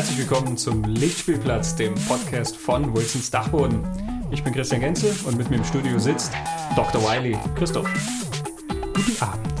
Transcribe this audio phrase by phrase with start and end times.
[0.00, 3.84] Herzlich willkommen zum Lichtspielplatz, dem Podcast von Wilsons Dachboden.
[4.30, 6.32] Ich bin Christian Genzel und mit mir im Studio sitzt
[6.74, 7.02] Dr.
[7.02, 7.36] Wiley.
[7.54, 7.86] Christoph.
[8.94, 9.52] Guten Abend.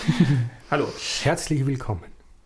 [0.70, 0.86] Hallo.
[1.24, 2.04] Herzlich willkommen.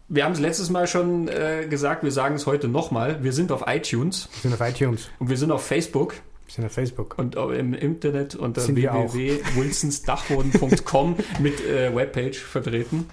[0.08, 3.22] Wir haben es letztes Mal schon äh, gesagt, wir sagen es heute nochmal.
[3.22, 4.30] Wir sind auf iTunes.
[4.40, 5.10] Wir sind auf iTunes.
[5.18, 6.14] Und wir sind auf Facebook.
[6.46, 7.18] Wir sind auf Facebook.
[7.18, 13.04] Und im Internet unter www.wilsonsdachboden.com mit äh, Webpage vertreten.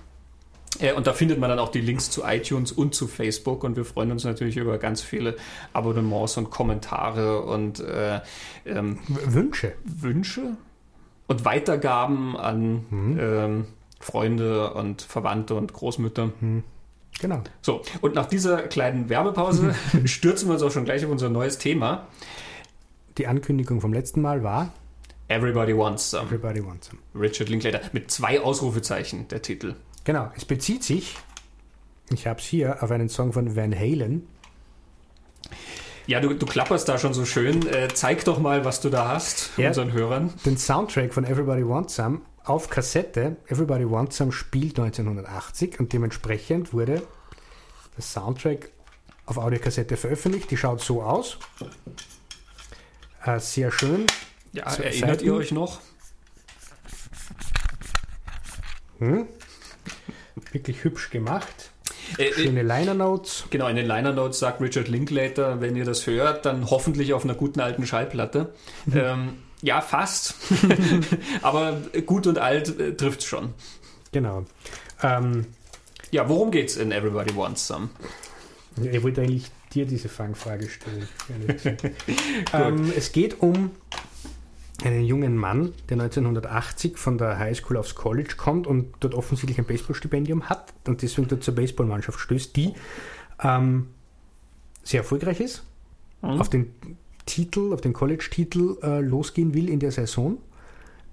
[0.80, 3.64] Äh, und da findet man dann auch die Links zu iTunes und zu Facebook.
[3.64, 5.36] Und wir freuen uns natürlich über ganz viele
[5.74, 8.22] Abonnements und Kommentare und äh,
[8.66, 9.74] ähm, Wünsche.
[9.84, 10.58] Wünsche
[11.28, 13.20] und Weitergaben an mhm.
[13.20, 13.66] ähm,
[14.00, 16.32] Freunde und Verwandte und Großmütter.
[16.40, 16.64] Mhm.
[17.20, 17.42] Genau.
[17.62, 19.74] So, und nach dieser kleinen Werbepause
[20.06, 22.08] stürzen wir uns auch schon gleich auf unser neues Thema.
[23.18, 24.74] Die Ankündigung vom letzten Mal war
[25.28, 26.26] Everybody Wants Some.
[26.26, 27.00] Everybody Wants Some.
[27.16, 29.76] Richard Linklater mit zwei Ausrufezeichen, der Titel.
[30.06, 31.18] Genau, es bezieht sich,
[32.12, 34.28] ich habe es hier, auf einen Song von Van Halen.
[36.06, 37.68] Ja, du, du klapperst da schon so schön.
[37.68, 40.32] Äh, zeig doch mal, was du da hast ja, unseren Hörern.
[40.46, 43.38] Den Soundtrack von Everybody Wants Some auf Kassette.
[43.48, 47.02] Everybody Wants Some spielt 1980 und dementsprechend wurde
[47.98, 48.70] der Soundtrack
[49.26, 50.52] auf Audiokassette veröffentlicht.
[50.52, 51.40] Die schaut so aus.
[53.24, 54.06] Äh, sehr schön.
[54.54, 55.26] Ja, erinnert Seiten.
[55.26, 55.82] ihr euch noch?
[59.00, 59.28] Hm?
[60.52, 61.72] Wirklich hübsch gemacht.
[62.18, 63.46] Äh, äh, Schöne Liner Notes.
[63.50, 67.24] Genau, in den Liner Notes sagt Richard Linklater, wenn ihr das hört, dann hoffentlich auf
[67.24, 68.54] einer guten alten Schallplatte.
[68.86, 68.94] Mhm.
[68.96, 70.36] ähm, ja, fast.
[71.42, 73.54] Aber gut und alt äh, trifft es schon.
[74.12, 74.46] Genau.
[75.02, 75.48] Ähm,
[76.12, 77.90] ja, worum geht's in Everybody Wants Some?
[78.82, 81.08] Ich wollte eigentlich dir diese Fangfrage stellen.
[82.54, 83.72] ähm, es geht um
[84.84, 89.58] einen jungen Mann, der 1980 von der High School aufs College kommt und dort offensichtlich
[89.58, 92.74] ein Baseballstipendium hat und deswegen dort zur Baseballmannschaft stößt, die
[93.42, 93.88] ähm,
[94.84, 95.64] sehr erfolgreich ist,
[96.22, 96.42] mhm.
[96.42, 96.74] auf den
[97.26, 100.38] Titel, auf den College-Titel äh, losgehen will in der Saison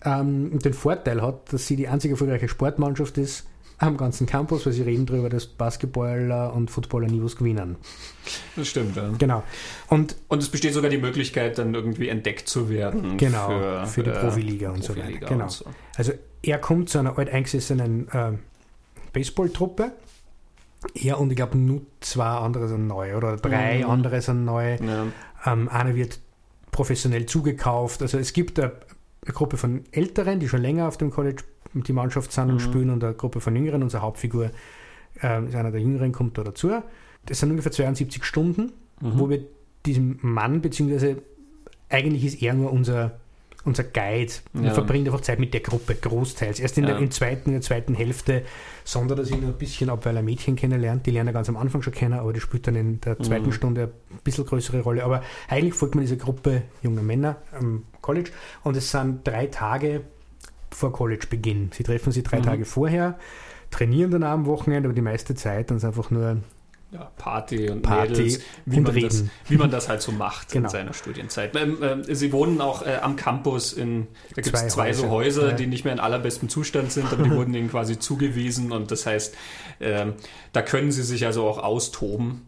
[0.04, 3.46] ähm, und den Vorteil hat, dass sie die einzige erfolgreiche Sportmannschaft ist,
[3.82, 7.76] am ganzen Campus, weil sie reden darüber, dass Basketballer und Footballer nie was gewinnen.
[8.56, 9.10] Das stimmt, ja.
[9.18, 9.42] Genau.
[9.88, 13.16] Und, und es besteht sogar die Möglichkeit, dann irgendwie entdeckt zu werden.
[13.16, 15.26] Genau, für, für die äh, Profiliga und Profiliga so weiter.
[15.26, 15.48] Genau.
[15.48, 15.64] So.
[15.96, 18.32] Also er kommt zu einer alteingesessenen äh,
[19.12, 19.92] Baseballtruppe.
[20.94, 23.90] Er und ich glaube nur zwei andere sind neu oder drei mhm.
[23.90, 24.76] andere sind neu.
[24.76, 25.06] Ja.
[25.44, 26.18] Ähm, einer wird
[26.70, 28.02] professionell zugekauft.
[28.02, 28.72] Also es gibt eine,
[29.24, 31.44] eine Gruppe von Älteren, die schon länger auf dem College
[31.74, 32.60] die Mannschaft sind und mhm.
[32.60, 33.82] spielen und eine Gruppe von Jüngeren.
[33.82, 34.50] Unsere Hauptfigur
[35.22, 36.70] äh, ist einer der Jüngeren, kommt da dazu.
[37.26, 39.18] Das sind ungefähr 72 Stunden, mhm.
[39.18, 39.44] wo wir
[39.86, 41.22] diesem Mann, beziehungsweise
[41.88, 43.20] eigentlich ist er nur unser,
[43.64, 44.32] unser Guide.
[44.54, 44.62] Ja.
[44.62, 46.60] Wir verbringen einfach Zeit mit der Gruppe, großteils.
[46.60, 46.98] Erst in, ja.
[46.98, 48.42] der, zweiten, in der zweiten Hälfte
[48.84, 51.06] sondert er sich noch ein bisschen ab, weil er Mädchen kennenlernt.
[51.06, 53.46] Die lernt er ganz am Anfang schon kennen, aber die spielt dann in der zweiten
[53.46, 53.52] mhm.
[53.52, 55.04] Stunde ein bisschen größere Rolle.
[55.04, 58.30] Aber eigentlich folgt man dieser Gruppe junger Männer am College
[58.64, 60.02] und es sind drei Tage
[60.70, 61.70] vor College-Beginn.
[61.72, 62.44] Sie treffen sich drei mhm.
[62.44, 63.18] Tage vorher,
[63.70, 66.38] trainieren dann am Wochenende, aber die meiste Zeit dann ist einfach nur
[66.92, 69.08] ja, Party und Party Mädels, wie, und man reden.
[69.08, 70.66] Das, wie man das halt so macht genau.
[70.66, 71.56] in seiner Studienzeit.
[71.56, 75.08] Ähm, äh, sie wohnen auch äh, am Campus in, da gibt es zwei, zwei so
[75.08, 75.52] Häuser, ja.
[75.54, 79.06] die nicht mehr in allerbestem Zustand sind, aber die wurden ihnen quasi zugewiesen und das
[79.06, 79.34] heißt,
[79.78, 80.06] äh,
[80.52, 82.42] da können sie sich also auch austoben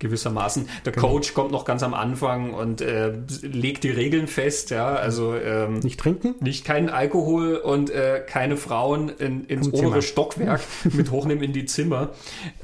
[0.00, 0.68] gewissermaßen.
[0.84, 1.08] Der genau.
[1.08, 3.12] Coach kommt noch ganz am Anfang und äh,
[3.42, 8.56] legt die Regeln fest, ja, also ähm, nicht trinken, nicht keinen Alkohol und äh, keine
[8.56, 10.02] Frauen in, ins obere.
[10.02, 10.62] Stockwerk
[10.92, 12.10] mit hochnehmen in die Zimmer.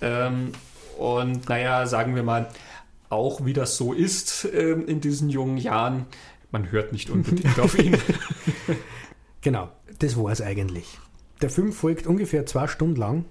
[0.02, 0.52] Ähm,
[1.00, 2.48] und naja, sagen wir mal,
[3.08, 6.06] auch wie das so ist äh, in diesen jungen Jahren,
[6.52, 7.96] man hört nicht unbedingt auf ihn.
[9.42, 10.98] Genau, das war es eigentlich.
[11.40, 13.24] Der Film folgt ungefähr zwei Stunden lang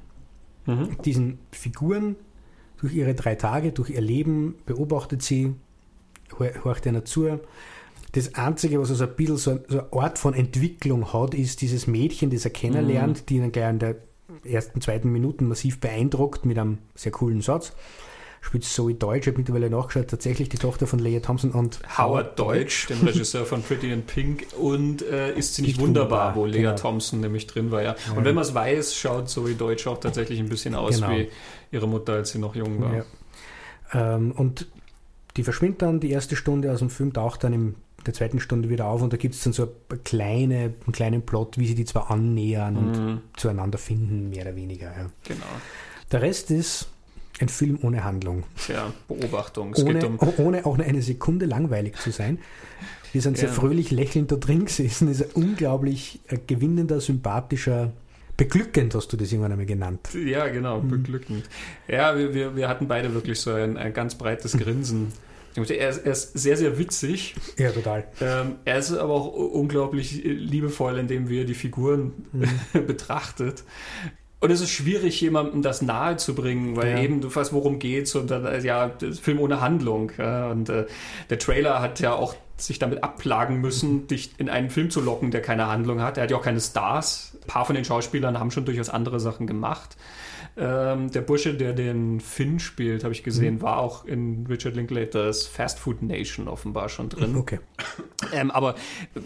[0.65, 0.97] mhm.
[1.03, 2.15] diesen Figuren,
[2.79, 5.53] durch ihre drei Tage, durch ihr Leben, beobachtet sie,
[6.39, 7.39] horcht einer zu.
[8.13, 11.87] Das Einzige, was also ein bisschen so, so eine Art von Entwicklung hat, ist dieses
[11.87, 13.25] Mädchen, das er kennenlernt, mhm.
[13.27, 13.95] die ihn gleich in der
[14.43, 17.73] ersten, zweiten Minuten massiv beeindruckt mit einem sehr coolen Satz.
[18.41, 22.39] Spielt Zoe Deutsch, ich habe mittlerweile nachgeschaut, tatsächlich die Tochter von Leah Thompson und Howard
[22.39, 26.75] Deutsch, dem Regisseur von Pretty in Pink und äh, ist ziemlich wunderbar, wo Leah genau.
[26.75, 27.83] Thompson nämlich drin war.
[27.83, 27.95] Ja.
[28.11, 28.23] Und ja.
[28.23, 31.09] wenn man es weiß, schaut Zoe Deutsch auch tatsächlich ein bisschen aus genau.
[31.09, 31.27] wie
[31.71, 32.95] ihre Mutter, als sie noch jung war.
[32.95, 34.15] Ja.
[34.15, 34.67] Ähm, und
[35.35, 38.69] die verschwindet dann die erste Stunde aus dem Film, taucht dann in der zweiten Stunde
[38.69, 41.75] wieder auf und da gibt es dann so eine kleine, einen kleinen Plot, wie sie
[41.75, 43.21] die zwar annähern und mhm.
[43.35, 44.87] zueinander finden, mehr oder weniger.
[44.87, 45.09] Ja.
[45.23, 45.45] Genau.
[46.11, 46.87] Der Rest ist
[47.39, 48.43] ein Film ohne Handlung.
[48.67, 49.73] Ja, Beobachtung.
[49.73, 52.39] Es ohne, um ohne auch nur eine Sekunde langweilig zu sein.
[53.11, 53.45] Wir sind ja.
[53.45, 55.09] sehr fröhlich lächelnd da drin gesessen.
[55.09, 57.91] Ist ein unglaublich äh, gewinnender, sympathischer
[58.39, 60.11] Beglückend hast du das irgendwann einmal genannt.
[60.13, 60.87] Ja, genau, mhm.
[60.87, 61.43] beglückend.
[61.89, 65.11] Ja, wir, wir, wir hatten beide wirklich so ein, ein ganz breites Grinsen.
[65.67, 67.35] Er ist, er ist, sehr, sehr witzig.
[67.57, 68.05] Ja, total.
[68.21, 72.47] Ähm, er ist aber auch unglaublich liebevoll, indem wir die Figuren mhm.
[72.87, 73.63] betrachtet.
[74.41, 76.99] Und es ist schwierig, jemandem das nahe zu bringen, weil ja.
[76.99, 78.91] eben du weißt, worum geht's und dann, äh, ja,
[79.21, 80.13] Film ohne Handlung.
[80.17, 80.85] Ja, und äh,
[81.29, 85.31] der Trailer hat ja auch sich damit abplagen müssen, dich in einen Film zu locken,
[85.31, 86.17] der keine Handlung hat.
[86.17, 87.37] Er hat ja auch keine Stars.
[87.41, 89.97] Ein paar von den Schauspielern haben schon durchaus andere Sachen gemacht.
[90.61, 93.61] Ähm, der Bursche, der den Finn spielt, habe ich gesehen, mhm.
[93.61, 97.37] war auch in Richard Linklaters Fast Food Nation offenbar schon drin.
[97.37, 97.59] Okay.
[98.33, 98.75] Ähm, aber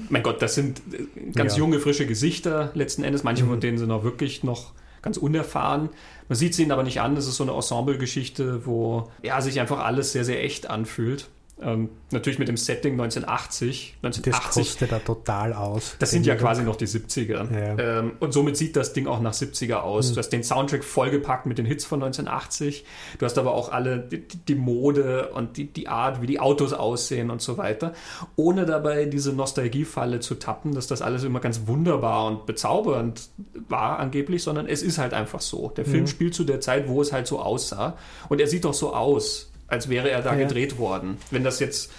[0.09, 1.59] mein Gott, das sind äh, ganz ja.
[1.59, 3.23] junge, frische Gesichter letzten Endes.
[3.23, 3.49] Manche mhm.
[3.49, 5.89] von denen sind auch wirklich noch ganz unerfahren.
[6.29, 7.15] Man sieht sie ihnen aber nicht an.
[7.15, 11.29] Das ist so eine Ensemble-Geschichte, wo ja, sich einfach alles sehr, sehr echt anfühlt.
[11.61, 13.97] Ähm, natürlich mit dem Setting 1980.
[14.01, 15.95] 1980 das kostet da total aus.
[15.99, 17.53] Das sind ja quasi noch die 70er.
[17.53, 17.99] Ja.
[17.99, 20.09] Ähm, und somit sieht das Ding auch nach 70er aus.
[20.09, 20.13] Mhm.
[20.13, 22.85] Du hast den Soundtrack vollgepackt mit den Hits von 1980.
[23.19, 26.73] Du hast aber auch alle die, die Mode und die, die Art, wie die Autos
[26.73, 27.93] aussehen und so weiter.
[28.35, 33.29] Ohne dabei diese Nostalgiefalle zu tappen, dass das alles immer ganz wunderbar und bezaubernd
[33.69, 35.69] war angeblich, sondern es ist halt einfach so.
[35.69, 36.07] Der Film mhm.
[36.07, 37.95] spielt zu der Zeit, wo es halt so aussah.
[38.27, 40.39] Und er sieht doch so aus als wäre er da ja.
[40.45, 41.17] gedreht worden.
[41.31, 41.91] Wenn das jetzt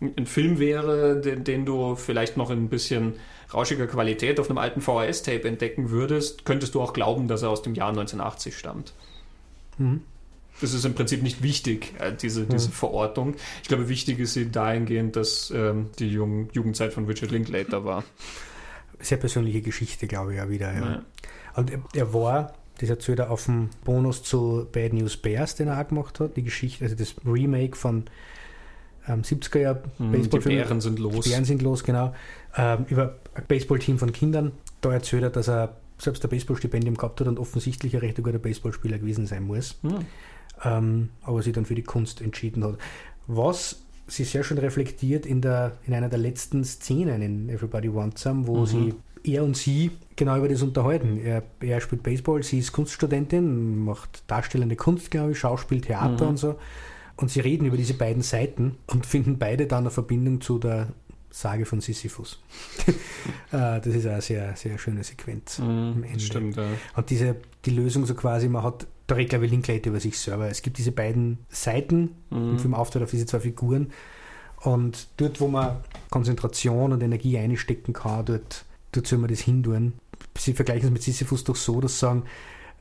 [0.00, 3.14] ein Film wäre, den, den, du vielleicht noch in ein bisschen
[3.52, 7.62] rauschiger Qualität auf einem alten VHS-Tape entdecken würdest, könntest du auch glauben, dass er aus
[7.62, 8.92] dem Jahr 1980 stammt.
[9.78, 10.02] Mhm.
[10.60, 12.48] Das ist im Prinzip nicht wichtig, äh, diese, mhm.
[12.48, 13.34] diese Verortung.
[13.62, 18.04] Ich glaube, wichtig ist sie dahingehend, dass ähm, die Jugend, Jugendzeit von Richard Linklater war.
[18.98, 20.72] Sehr persönliche Geschichte, glaube ich, ja wieder.
[20.72, 20.80] Ja.
[20.80, 21.02] ja.
[21.54, 25.80] Und er war das erzählt er auf dem Bonus zu Bad News Bears, den er
[25.80, 26.36] auch gemacht hat.
[26.36, 28.04] Die Geschichte, also das Remake von
[29.08, 30.56] ähm, 70er Jahr mhm, Baseballfilm.
[30.56, 31.24] Die Bären sind los.
[31.24, 32.14] Die Bären sind los, genau.
[32.56, 34.52] Ähm, über ein Baseballteam von Kindern.
[34.80, 38.38] Da erzählt er, dass er selbst ein Baseballstipendium gehabt hat und offensichtlich ein recht guter
[38.38, 39.76] Baseballspieler gewesen sein muss.
[39.82, 39.98] Mhm.
[40.64, 42.78] Ähm, aber sich dann für die Kunst entschieden hat.
[43.26, 48.22] Was sie sehr schön reflektiert in, der, in einer der letzten Szenen in Everybody Wants
[48.22, 48.66] Some, wo mhm.
[48.66, 48.94] sie
[49.26, 51.20] er und sie genau über das unterhalten.
[51.22, 56.30] Er, er spielt Baseball, sie ist Kunststudentin, macht darstellende Kunst, glaube ich, Schauspiel, Theater mhm.
[56.30, 56.58] und so.
[57.16, 60.88] Und sie reden über diese beiden Seiten und finden beide dann eine Verbindung zu der
[61.30, 62.40] Sage von Sisyphus.
[63.52, 65.60] Äh, das ist eine sehr, sehr schöne Sequenz
[66.04, 66.18] Ende.
[66.18, 66.64] Stimmt, ja.
[66.96, 70.18] Und diese, die Lösung so quasi, man hat, da redet glaube ich Linklater über sich
[70.18, 70.48] selber.
[70.48, 72.50] Es gibt diese beiden Seiten mhm.
[72.50, 73.92] im Film aufteilt auf diese zwei Figuren.
[74.62, 75.76] Und dort, wo man
[76.10, 78.65] Konzentration und Energie einstecken kann, dort
[79.04, 79.94] soll man das hinduen.
[80.38, 82.24] Sie vergleichen es mit Sisyphus doch so, dass sagen,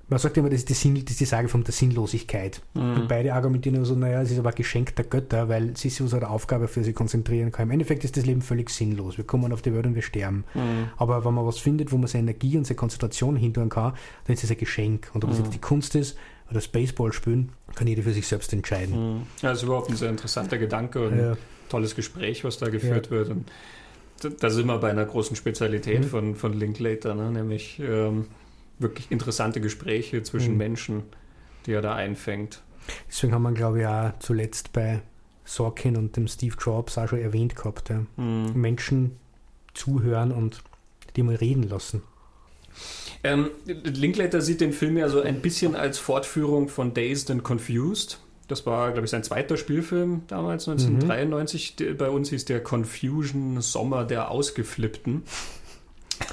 [0.08, 2.62] man sagt immer, das ist die, Sinn, das ist die Sage von der Sinnlosigkeit.
[2.76, 2.94] Mhm.
[2.94, 6.24] Und beide argumentieren so, naja, es ist aber ein Geschenk der Götter, weil Sisyphus hat
[6.24, 7.64] eine Aufgabe, für sie konzentrieren kann.
[7.68, 9.18] Im Endeffekt ist das Leben völlig sinnlos.
[9.18, 10.44] Wir kommen auf die Welt und wir sterben.
[10.54, 10.90] Mhm.
[10.98, 13.94] Aber wenn man was findet, wo man seine Energie und seine Konzentration hindern kann,
[14.26, 15.10] dann ist es ein Geschenk.
[15.14, 15.46] Und ob es mhm.
[15.46, 19.16] jetzt die Kunst ist oder das Baseball spielen, kann jeder für sich selbst entscheiden.
[19.16, 19.22] Mhm.
[19.42, 21.36] Ja, das ist überhaupt ein sehr interessanter Gedanke und ja.
[21.70, 23.12] tolles Gespräch, was da geführt ja.
[23.12, 23.30] wird.
[23.30, 23.52] Und
[24.22, 26.08] da sind wir bei einer großen Spezialität mhm.
[26.08, 27.32] von, von Linklater, ne?
[27.32, 28.28] nämlich ähm,
[28.80, 30.58] wirklich interessante Gespräche zwischen mhm.
[30.58, 31.04] Menschen,
[31.66, 32.62] die er da einfängt.
[33.08, 35.02] Deswegen haben wir, glaube ich, auch zuletzt bei
[35.44, 37.90] Sorkin und dem Steve Jobs auch schon erwähnt gehabt.
[37.90, 38.06] Ja.
[38.18, 38.54] Mhm.
[38.56, 39.18] Menschen
[39.74, 40.64] zuhören und
[41.16, 42.02] die mal reden lassen.
[43.24, 48.20] Ähm, Linklater sieht den Film ja so ein bisschen als Fortführung von Dazed and Confused.
[48.48, 51.76] Das war, glaube ich, sein zweiter Spielfilm damals, 1993.
[51.80, 51.98] Mhm.
[51.98, 55.24] Bei uns hieß der Confusion Sommer der Ausgeflippten.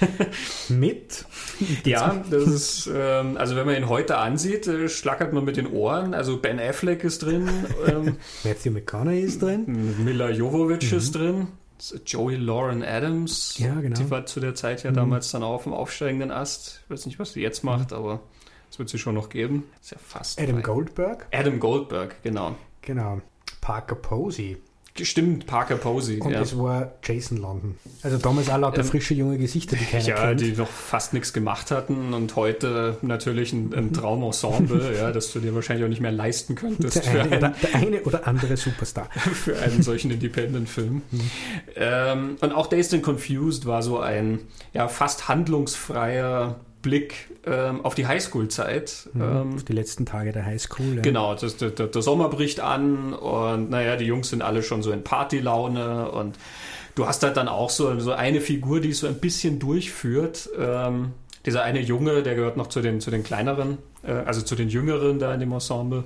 [0.68, 1.24] mit?
[1.84, 5.66] Ja, das ist, ähm, also wenn man ihn heute ansieht, äh, schlackert man mit den
[5.66, 6.14] Ohren.
[6.14, 7.48] Also Ben Affleck ist drin.
[7.86, 10.04] Ähm, Matthew McConaughey ist drin.
[10.04, 10.98] Mila Jovovich mhm.
[10.98, 11.48] ist drin.
[12.06, 13.58] Joey Lauren Adams.
[13.58, 13.98] Ja, genau.
[13.98, 14.96] Die war zu der Zeit ja mhm.
[14.96, 16.82] damals dann auch auf dem aufsteigenden Ast.
[16.84, 17.96] Ich weiß nicht, was sie jetzt macht, mhm.
[17.96, 18.20] aber
[18.72, 19.64] das wird sie schon noch geben.
[19.82, 20.40] Ist ja fast.
[20.40, 20.62] Adam frei.
[20.62, 21.26] Goldberg?
[21.30, 22.56] Adam Goldberg, genau.
[22.80, 23.20] Genau.
[23.60, 24.56] Parker Posey.
[24.98, 26.20] Stimmt, Parker Posey.
[26.20, 26.58] Und es ja.
[26.58, 27.76] war Jason London.
[28.02, 30.40] Also damals auch lauter ähm, frische junge Gesichter, die keiner ja, kennt.
[30.40, 35.32] Ja, die noch fast nichts gemacht hatten und heute natürlich ein, ein Traumensemble, ja, das
[35.34, 37.04] du dir wahrscheinlich auch nicht mehr leisten könntest.
[37.04, 39.10] Der eine, einen, oder, der eine oder andere Superstar.
[39.14, 41.02] für einen solchen Independent-Film.
[41.10, 41.20] Mhm.
[41.76, 44.40] Ähm, und auch Dazed and Confused war so ein
[44.72, 49.08] ja, fast handlungsfreier Blick ähm, auf die Highschool-Zeit.
[49.14, 50.96] Mhm, ähm, auf die letzten Tage der Highschool.
[50.96, 51.02] Ja.
[51.02, 54.92] Genau, das, der, der, Sommer bricht an und naja, die Jungs sind alle schon so
[54.92, 56.38] in Partylaune und
[56.94, 60.50] du hast halt dann auch so, so eine Figur, die so ein bisschen durchführt.
[60.58, 61.12] Ähm,
[61.46, 64.68] dieser eine Junge, der gehört noch zu den, zu den kleineren, äh, also zu den
[64.68, 66.04] jüngeren da in dem Ensemble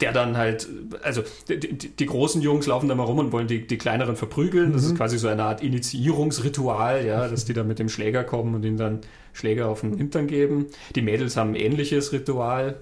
[0.00, 0.68] der dann halt,
[1.02, 4.16] also die, die, die, großen Jungs laufen da mal rum und wollen die, die kleineren
[4.16, 4.72] verprügeln.
[4.72, 4.88] Das mhm.
[4.88, 8.64] ist quasi so eine Art Initiierungsritual, ja, dass die dann mit dem Schläger kommen und
[8.64, 9.00] ihnen dann
[9.32, 10.66] Schläger auf den Hintern geben.
[10.94, 12.76] Die Mädels haben ein ähnliches Ritual.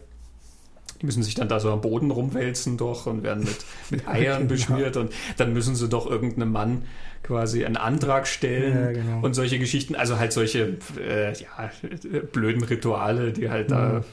[1.00, 3.56] Die müssen sich dann da so am Boden rumwälzen doch und werden mit,
[3.90, 4.48] mit Eiern genau.
[4.48, 6.82] beschmiert und dann müssen sie doch irgendeinem Mann
[7.22, 9.20] quasi einen Antrag stellen ja, genau.
[9.25, 9.94] und solche Geschichten.
[9.94, 11.70] Also halt solche äh, ja,
[12.32, 13.75] blöden Rituale, die halt mhm.
[13.75, 14.04] da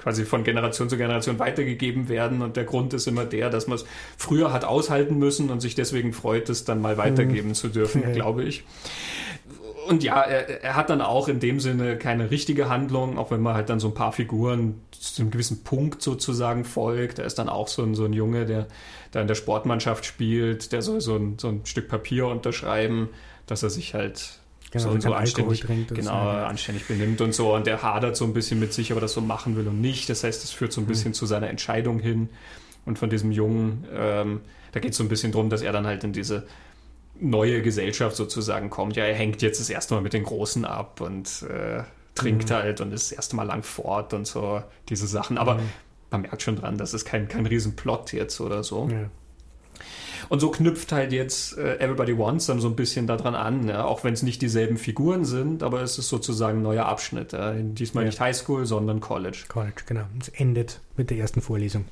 [0.00, 2.42] quasi von Generation zu Generation weitergegeben werden.
[2.42, 3.84] Und der Grund ist immer der, dass man es
[4.16, 7.54] früher hat aushalten müssen und sich deswegen freut, es dann mal weitergeben mhm.
[7.54, 8.10] zu dürfen, ja.
[8.10, 8.64] glaube ich.
[9.88, 13.40] Und ja, er, er, hat dann auch in dem Sinne keine richtige Handlung, auch wenn
[13.40, 17.18] man halt dann so ein paar Figuren zu einem gewissen Punkt sozusagen folgt.
[17.18, 18.68] Er ist dann auch so ein, so ein Junge, der
[19.10, 23.08] da in der Sportmannschaft spielt, der soll so ein, so ein Stück Papier unterschreiben,
[23.46, 24.39] dass er sich halt
[24.70, 27.54] genau, so und so anständig, genau, so, anständig benimmt und so.
[27.54, 29.80] Und der hadert so ein bisschen mit sich, ob er das so machen will und
[29.80, 30.08] nicht.
[30.08, 30.88] Das heißt, es führt so ein hm.
[30.88, 31.14] bisschen mhm.
[31.14, 32.28] zu seiner Entscheidung hin.
[32.86, 34.40] Und von diesem Jungen, ähm,
[34.72, 36.46] da geht es so ein bisschen darum, dass er dann halt in diese
[37.20, 38.96] neue Gesellschaft sozusagen kommt.
[38.96, 41.82] Ja, er hängt jetzt das erste Mal mit den Großen ab und äh,
[42.14, 42.54] trinkt mhm.
[42.54, 45.38] halt und ist das erste Mal lang fort und so, diese Sachen.
[45.38, 45.70] Aber mhm.
[46.10, 48.88] man merkt schon dran, das ist kein, kein Riesenplot jetzt oder so.
[48.90, 49.10] Ja.
[50.30, 53.84] Und so knüpft halt jetzt äh, Everybody Wants dann so ein bisschen daran an, ja?
[53.84, 57.32] auch wenn es nicht dieselben Figuren sind, aber es ist sozusagen ein neuer Abschnitt.
[57.32, 57.52] Ja?
[57.52, 58.10] Diesmal ja.
[58.10, 59.46] nicht Highschool, sondern College.
[59.48, 60.04] College, genau.
[60.20, 61.84] Es endet mit der ersten Vorlesung.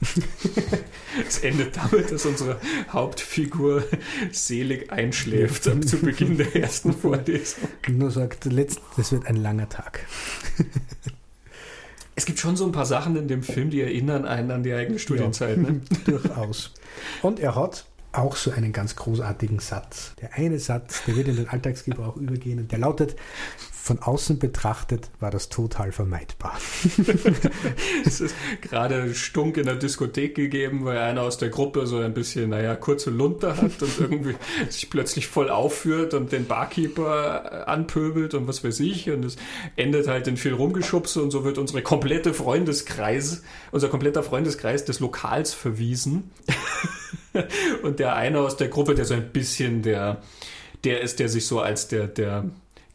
[1.29, 2.59] es endet damit, dass unsere
[2.93, 3.83] Hauptfigur
[4.31, 5.81] selig einschläft ja.
[5.81, 7.69] zu Beginn der ersten Vorlesung.
[7.89, 8.47] Nur sagt,
[8.97, 10.07] das wird ein langer Tag.
[12.15, 14.75] Es gibt schon so ein paar Sachen in dem Film, die erinnern einen an die
[14.75, 15.57] eigene Studienzeit.
[15.57, 15.81] Ja, ne?
[16.05, 16.75] Durchaus.
[17.23, 17.87] Und er hat
[18.19, 20.13] auch so einen ganz großartigen Satz.
[20.21, 23.17] Der eine Satz, der wird in den Alltagsgebrauch übergehen und der lautet,
[23.89, 26.59] von außen betrachtet war das total vermeidbar.
[28.05, 32.13] es ist gerade Stunk in der Diskothek gegeben, weil einer aus der Gruppe so ein
[32.13, 34.35] bisschen, naja, kurze Lunte hat und irgendwie
[34.69, 39.09] sich plötzlich voll aufführt und den Barkeeper anpöbelt und was weiß ich.
[39.09, 39.37] Und es
[39.77, 45.01] endet halt in viel Rumgeschubse und so wird unsere komplette Freundeskreis, unser kompletter Freundeskreis des
[45.01, 46.31] Lokals verwiesen.
[47.83, 50.23] und der eine aus der Gruppe, der so ein bisschen der,
[50.85, 52.45] der ist, der sich so als der, der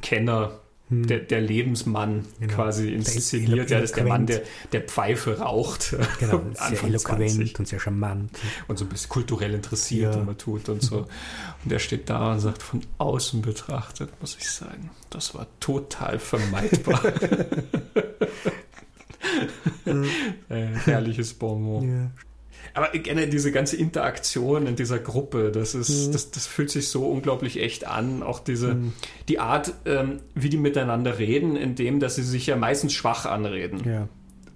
[0.01, 0.59] Kenner
[0.89, 1.07] hm.
[1.07, 2.55] der, der, Lebensmann genau.
[2.55, 3.69] quasi inszeniert.
[3.69, 5.95] Ja, das ist der Mann, der, der Pfeife raucht.
[6.19, 7.59] Genau, sehr eloquent 20.
[7.59, 8.31] und sehr charmant.
[8.67, 10.21] Und so ein bisschen kulturell interessiert ja.
[10.21, 11.07] immer tut und so.
[11.63, 16.19] Und der steht da und sagt, von außen betrachtet, muss ich sagen, das war total
[16.19, 17.03] vermeidbar.
[20.49, 21.89] äh, herrliches Bonbon.
[21.89, 22.11] Ja.
[22.73, 26.11] Aber gerne diese ganze Interaktion in dieser Gruppe, das ist, mhm.
[26.13, 28.23] das, das fühlt sich so unglaublich echt an.
[28.23, 28.93] Auch diese, mhm.
[29.27, 33.81] die Art, ähm, wie die miteinander reden, indem, dass sie sich ja meistens schwach anreden.
[33.85, 34.07] Ja.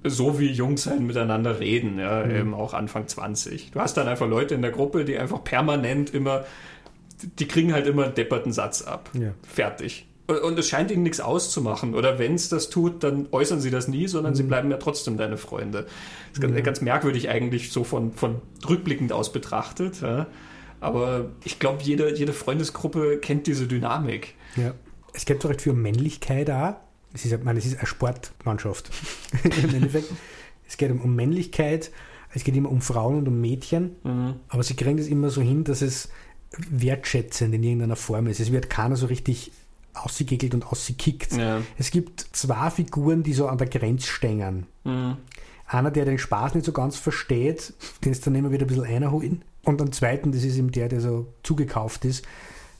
[0.03, 2.35] So wie Jungs halt miteinander reden, ja, mhm.
[2.35, 3.71] eben auch Anfang 20.
[3.71, 6.45] Du hast dann einfach Leute in der Gruppe, die einfach permanent immer,
[7.39, 9.09] die kriegen halt immer einen depperten Satz ab.
[9.13, 9.33] Ja.
[9.47, 10.06] Fertig.
[10.27, 11.95] Und es scheint ihnen nichts auszumachen.
[11.95, 14.37] Oder wenn es das tut, dann äußern sie das nie, sondern mhm.
[14.37, 15.83] sie bleiben ja trotzdem deine Freunde.
[15.83, 16.61] Das ist ganz, ja.
[16.61, 20.01] ganz merkwürdig eigentlich so von, von rückblickend aus betrachtet.
[20.01, 20.27] Ja.
[20.81, 24.35] Aber ich glaube, jede, jede Freundesgruppe kennt diese Dynamik.
[24.57, 24.73] Ja.
[25.13, 26.81] Es geht so recht viel um Männlichkeit da.
[27.13, 28.91] Es ist, meine, es ist eine Sportmannschaft.
[29.43, 30.11] Im Endeffekt.
[30.67, 31.91] Es geht um, um Männlichkeit,
[32.33, 33.95] es geht immer um Frauen und um Mädchen.
[34.03, 34.35] Mhm.
[34.49, 36.09] Aber sie kriegen das immer so hin, dass es
[36.51, 38.39] wertschätzend in irgendeiner Form ist.
[38.39, 39.51] Es wird keiner so richtig
[39.97, 41.33] ausgegegelt und ausgekickt.
[41.33, 41.61] Ja.
[41.77, 44.67] Es gibt zwei Figuren, die so an der Grenze stehen.
[44.83, 45.17] Mhm.
[45.65, 47.73] Einer, der den Spaß nicht so ganz versteht,
[48.03, 49.43] den ist dann immer wieder ein bisschen einholen.
[49.63, 52.25] Und einen zweiten, das ist eben der, der so zugekauft ist,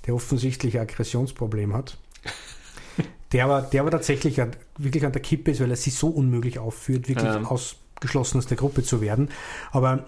[0.06, 1.98] der offensichtlich ein Aggressionsproblem hat.
[3.34, 4.42] Der aber, der aber tatsächlich
[4.78, 7.44] wirklich an der Kippe ist, weil er sich so unmöglich aufführt, wirklich ja.
[7.44, 9.28] ausgeschlossen aus der Gruppe zu werden.
[9.74, 10.06] Aber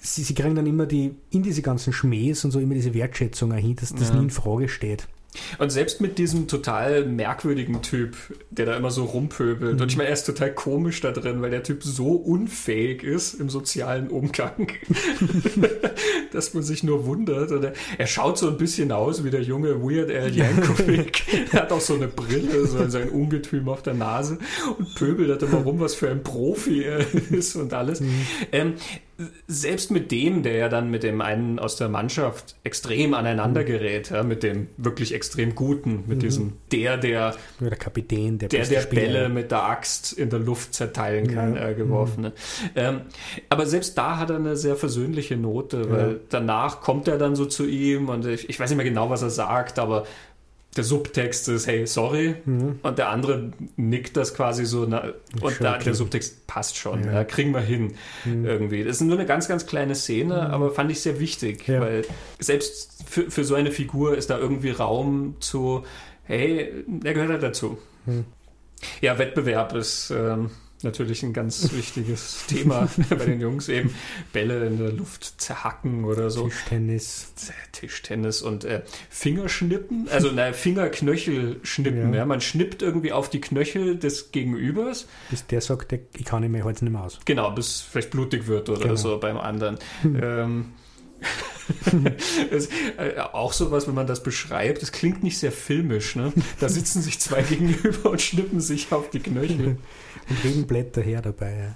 [0.00, 3.52] sie, sie kriegen dann immer die, in diese ganzen Schmähs und so immer diese Wertschätzung
[3.54, 4.16] hin, dass das ja.
[4.16, 5.08] nie in Frage steht.
[5.58, 8.16] Und selbst mit diesem total merkwürdigen Typ,
[8.50, 9.82] der da immer so rumpöbelt, mhm.
[9.82, 13.34] und ich meine, er ist total komisch da drin, weil der Typ so unfähig ist
[13.34, 14.68] im sozialen Umgang,
[16.32, 17.52] dass man sich nur wundert.
[17.52, 21.22] Und er, er, schaut so ein bisschen aus wie der junge Weird Al Yankovic.
[21.52, 24.38] er hat auch so eine Brille, so sein Ungetüm auf der Nase
[24.78, 28.00] und pöbelt halt immer rum, was für ein Profi er ist und alles.
[28.00, 28.26] Mhm.
[28.52, 28.74] Ähm,
[29.48, 33.66] selbst mit dem, der ja dann mit dem einen aus der Mannschaft extrem aneinander mhm.
[33.66, 36.20] gerät, ja, mit dem wirklich extrem guten, mit mhm.
[36.20, 40.72] diesem der, der der Kapitän, der der, der Bälle mit der Axt in der Luft
[40.72, 41.70] zerteilen kann, ja.
[41.70, 42.28] äh, geworfene.
[42.28, 42.70] Mhm.
[42.76, 43.00] Ähm,
[43.48, 46.16] aber selbst da hat er eine sehr versöhnliche Note, weil ja.
[46.28, 49.22] danach kommt er dann so zu ihm und ich, ich weiß nicht mehr genau, was
[49.22, 50.06] er sagt, aber
[50.78, 52.78] der Subtext ist, hey, sorry, mhm.
[52.82, 57.12] und der andere nickt das quasi so, na, und da, der Subtext passt schon, ja.
[57.12, 57.94] Ja, kriegen wir hin
[58.24, 58.46] mhm.
[58.46, 58.84] irgendwie.
[58.84, 60.54] Das ist nur eine ganz, ganz kleine Szene, mhm.
[60.54, 61.80] aber fand ich sehr wichtig, ja.
[61.80, 62.04] weil
[62.38, 65.84] selbst für, für so eine Figur ist da irgendwie Raum zu,
[66.24, 67.78] hey, der gehört halt dazu.
[68.06, 68.24] Mhm.
[69.00, 70.10] Ja, Wettbewerb ist...
[70.10, 70.50] Ähm,
[70.82, 73.94] natürlich ein ganz wichtiges Thema bei den Jungs eben.
[74.32, 76.48] Bälle in der Luft zerhacken oder so.
[76.48, 77.32] Tischtennis.
[77.72, 82.12] Tischtennis und äh, Fingerschnippen, also na, Fingerknöchel schnippen.
[82.12, 82.20] Ja.
[82.20, 82.26] ja.
[82.26, 85.06] Man schnippt irgendwie auf die Knöchel des Gegenübers.
[85.30, 87.18] Bis der sagt, ich kann nicht mehr, heute nicht mehr aus.
[87.24, 88.96] Genau, bis vielleicht blutig wird oder genau.
[88.96, 89.78] so beim anderen.
[90.04, 90.72] ähm,
[92.50, 96.16] das, äh, auch sowas, wenn man das beschreibt, das klingt nicht sehr filmisch.
[96.16, 96.32] Ne?
[96.60, 99.78] Da sitzen sich zwei gegenüber und schnippen sich auf die Knöchel.
[100.28, 101.74] Und reden Blätter her dabei.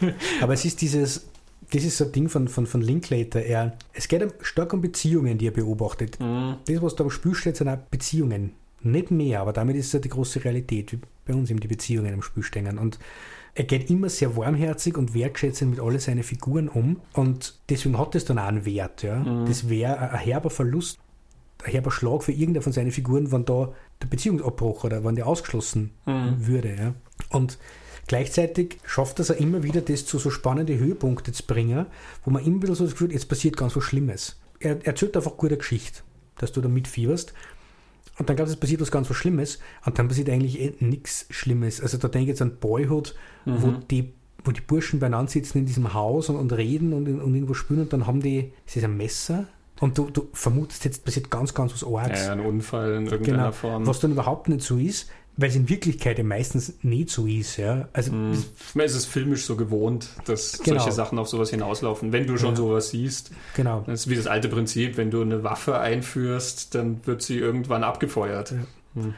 [0.00, 0.12] Ja.
[0.40, 1.26] Aber es ist dieses,
[1.70, 3.42] das ist so ein Ding von, von, von Linklater.
[3.42, 6.18] Er, es geht stark um Beziehungen, die er beobachtet.
[6.20, 6.56] Mhm.
[6.66, 8.52] Das, was da am Spiel steht, sind auch Beziehungen.
[8.82, 11.68] Nicht mehr, aber damit ist es ja die große Realität, wie bei uns eben die
[11.68, 12.78] Beziehungen am Spiel stehen.
[12.78, 12.98] Und
[13.54, 18.14] er geht immer sehr warmherzig und wertschätzend mit alle seine Figuren um und deswegen hat
[18.14, 19.02] es dann auch einen Wert.
[19.02, 19.20] Ja?
[19.20, 19.46] Mhm.
[19.46, 20.98] Das wäre ein herber Verlust,
[21.64, 25.26] ein herber Schlag für irgendeine von seinen Figuren, wenn da der Beziehungsabbruch oder wenn der
[25.26, 26.46] ausgeschlossen mhm.
[26.46, 26.76] würde.
[26.76, 26.94] Ja?
[27.30, 27.58] Und
[28.06, 31.86] Gleichzeitig schafft es er immer wieder, das zu so spannende Höhepunkte zu bringen,
[32.24, 34.36] wo man immer wieder so das Gefühl hat, jetzt passiert ganz was Schlimmes.
[34.60, 36.02] Er erzählt einfach gute Geschichte,
[36.36, 37.32] dass du da mitfieberst.
[38.18, 39.58] Und dann glaubst du, es passiert was ganz was Schlimmes.
[39.84, 41.80] Und dann passiert eigentlich eh nichts Schlimmes.
[41.80, 43.62] Also da denke ich jetzt an Boyhood, mhm.
[43.62, 44.12] wo die
[44.44, 47.80] wo die Burschen beieinander sitzen in diesem Haus und, und reden und, und irgendwo spüren
[47.80, 49.46] und dann haben die, ist das ein Messer?
[49.80, 52.26] Und du, du vermutest jetzt passiert ganz, ganz was Arges.
[52.26, 53.86] Ja, ein Unfall in irgendeiner genau, Form.
[53.86, 57.56] Was dann überhaupt nicht so ist, weil es in Wirklichkeit ja meistens nicht so ist.
[57.56, 57.88] Ja?
[57.92, 58.32] Also, mm.
[58.78, 60.78] Es ist filmisch so gewohnt, dass genau.
[60.78, 62.12] solche Sachen auf sowas hinauslaufen.
[62.12, 62.56] Wenn du schon ja.
[62.56, 63.82] sowas siehst, genau.
[63.86, 67.82] das ist wie das alte Prinzip, wenn du eine Waffe einführst, dann wird sie irgendwann
[67.82, 68.52] abgefeuert.
[68.52, 69.02] Ja.
[69.02, 69.14] Mm.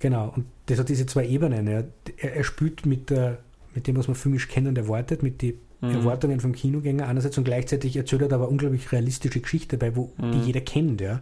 [0.00, 1.66] Genau, und das hat diese zwei Ebenen.
[1.66, 1.82] Ja.
[2.18, 3.38] Er, er spielt mit, der,
[3.74, 5.90] mit dem, was man filmisch kennt und erwartet, mit den mhm.
[5.90, 10.32] Erwartungen vom Kinogänger einerseits und gleichzeitig erzählt er aber unglaublich realistische Geschichte dabei, wo mhm.
[10.32, 11.00] die jeder kennt.
[11.00, 11.20] Ja.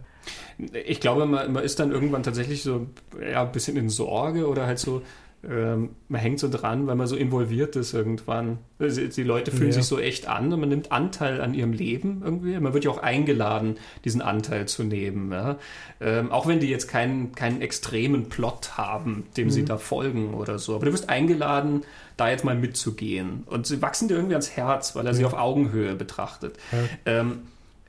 [0.85, 2.87] Ich glaube, man, man ist dann irgendwann tatsächlich so
[3.21, 5.01] ja, ein bisschen in Sorge oder halt so,
[5.47, 8.57] ähm, man hängt so dran, weil man so involviert ist irgendwann.
[8.79, 9.75] Also die Leute fühlen ja.
[9.75, 12.59] sich so echt an und man nimmt Anteil an ihrem Leben irgendwie.
[12.59, 15.31] Man wird ja auch eingeladen, diesen Anteil zu nehmen.
[15.31, 15.57] Ja?
[16.01, 19.51] Ähm, auch wenn die jetzt keinen, keinen extremen Plot haben, dem mhm.
[19.51, 20.75] sie da folgen oder so.
[20.75, 21.83] Aber du wirst eingeladen,
[22.17, 23.43] da jetzt mal mitzugehen.
[23.45, 26.57] Und sie wachsen dir irgendwie ans Herz, weil er sie auf Augenhöhe betrachtet.
[27.05, 27.43] Ähm,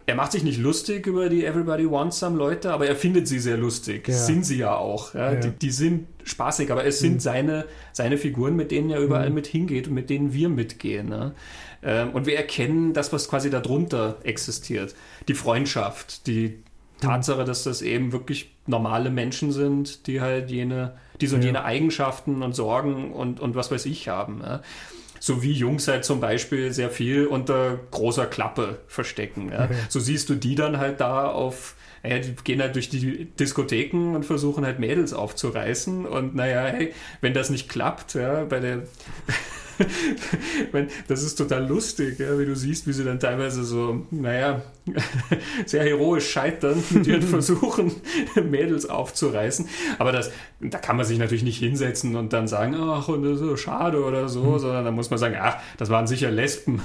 [0.09, 3.39] er macht sich nicht lustig über die Everybody Wants Some Leute, aber er findet sie
[3.39, 4.09] sehr lustig.
[4.09, 4.15] Ja.
[4.15, 5.13] Sind sie ja auch.
[5.13, 5.35] Ja?
[5.35, 5.41] ja.
[5.41, 7.21] Die, die, sind spaßig, aber es sind mhm.
[7.21, 9.35] seine, seine Figuren, mit denen er überall mhm.
[9.35, 11.11] mit hingeht und mit denen wir mitgehen.
[11.11, 11.35] Ne?
[11.83, 14.95] Ähm, und wir erkennen das, was quasi darunter existiert.
[15.29, 17.01] Die Freundschaft, die mhm.
[17.03, 21.43] Tatsache, dass das eben wirklich normale Menschen sind, die halt jene, die so ja.
[21.43, 24.41] jene Eigenschaften und Sorgen und, und was weiß ich haben.
[24.43, 24.63] Ja?
[25.21, 29.51] so wie Jungs halt zum Beispiel sehr viel unter großer Klappe verstecken.
[29.53, 29.65] Ja.
[29.65, 29.75] Okay.
[29.89, 34.15] So siehst du die dann halt da auf, ja, die gehen halt durch die Diskotheken
[34.15, 38.83] und versuchen halt Mädels aufzureißen und naja, hey, wenn das nicht klappt, ja, bei der
[41.09, 44.63] das ist total lustig, ja, wie du siehst, wie sie dann teilweise so, naja,
[45.67, 47.93] sehr heroisch scheitern mit ihren Versuchen,
[48.43, 49.69] Mädels aufzureißen.
[49.99, 53.35] Aber das, da kann man sich natürlich nicht hinsetzen und dann sagen, ach, und das
[53.35, 54.59] ist so schade oder so, mhm.
[54.59, 56.81] sondern da muss man sagen, ach, das waren sicher Lesben.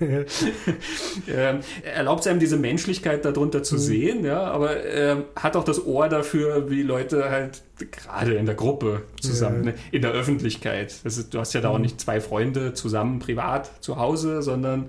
[1.28, 3.80] ähm, erlaubt es einem diese Menschlichkeit darunter zu mhm.
[3.80, 8.54] sehen, ja, aber ähm, hat auch das Ohr dafür, wie Leute halt gerade in der
[8.54, 9.70] Gruppe zusammen, ja.
[9.72, 10.94] ne, in der Öffentlichkeit.
[11.04, 11.82] Ist, du hast ja da auch mhm.
[11.82, 14.88] nicht zwei Freunde zusammen privat zu Hause, sondern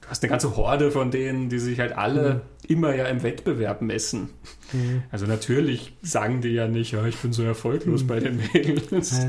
[0.00, 2.40] du hast eine ganze Horde von denen, die sich halt alle mhm.
[2.68, 4.30] immer ja im Wettbewerb messen.
[4.72, 5.02] Mhm.
[5.10, 8.06] Also natürlich sagen die ja nicht, ja, ich bin so erfolglos mhm.
[8.06, 9.20] bei den Mädels.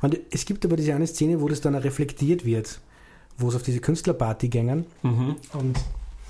[0.00, 2.80] Und es gibt aber diese eine Szene, wo das dann reflektiert wird
[3.38, 5.36] wo es auf diese Künstlerparty gingen mhm.
[5.54, 5.78] und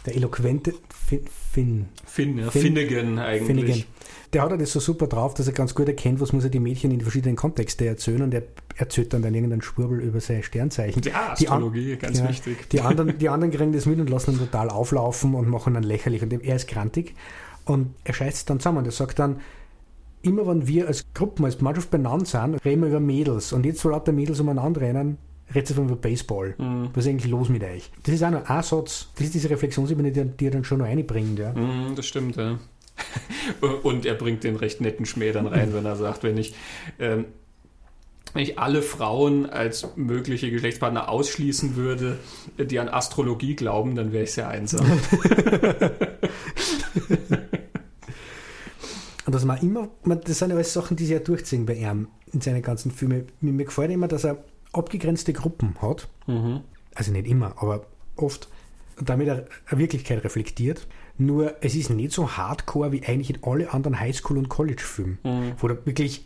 [0.06, 3.46] der eloquente Finn, Finn, Finn, ja, Finn Finnegan eigentlich.
[3.46, 3.84] Finnegan,
[4.32, 6.50] der hat ja das so super drauf, dass er ganz gut erkennt, was muss er
[6.50, 8.44] die Mädchen in die verschiedenen Kontexte erzählen und er
[8.76, 11.02] erzählt dann dann irgendeinen Schwurbel über seine Sternzeichen.
[11.02, 12.68] Ja, Astrologie, ganz ja, wichtig.
[12.70, 15.82] Die anderen, die anderen kriegen das mit und lassen ihn total auflaufen und machen dann
[15.82, 17.14] lächerlich und er ist grantig
[17.64, 18.84] und er scheißt dann zusammen.
[18.86, 19.40] Er sagt dann,
[20.22, 23.84] immer wenn wir als Gruppen, als Mannschaft benannt sind, reden wir über Mädels und jetzt,
[23.84, 25.18] wo lauter Mädels umeinander rennen,
[25.54, 26.54] redet von über Baseball.
[26.58, 26.90] Mhm.
[26.94, 27.90] Was ist eigentlich los mit euch?
[28.04, 30.78] Das ist auch noch ein Satz, das ist diese Reflexionsebene, die, die er dann schon
[30.78, 31.38] noch einbringt.
[31.38, 31.52] Ja.
[31.52, 32.58] Mhm, das stimmt, ja.
[33.82, 36.54] Und er bringt den recht netten Schmäh dann rein, wenn er sagt, wenn ich,
[36.98, 37.26] ähm,
[38.34, 42.18] wenn ich alle Frauen als mögliche Geschlechtspartner ausschließen würde,
[42.58, 44.86] die an Astrologie glauben, dann wäre ich sehr einsam.
[49.24, 52.08] Und was man immer, das sind ja alles Sachen, die sich ja durchziehen bei ihm
[52.32, 53.28] in seinen ganzen Filmen.
[53.40, 56.08] Mir, mir gefällt immer, dass er abgegrenzte Gruppen hat.
[56.26, 56.60] Mhm.
[56.94, 58.48] Also nicht immer, aber oft.
[59.00, 60.86] Damit er eine Wirklichkeit reflektiert.
[61.18, 65.52] Nur es ist nicht so hardcore wie eigentlich in alle anderen Highschool- und College-Filmen, mhm.
[65.58, 66.24] wo da wirklich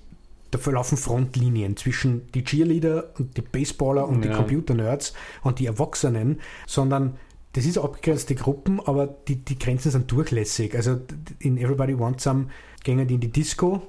[0.50, 4.30] da verlaufen Frontlinien zwischen die Cheerleader und die Baseballer und ja.
[4.30, 7.16] die Computer-Nerds und die Erwachsenen, sondern
[7.52, 10.74] das ist abgegrenzte Gruppen, aber die, die Grenzen sind durchlässig.
[10.74, 11.00] Also
[11.38, 12.48] in Everybody Wants Some
[12.84, 13.82] gehen die in die Disco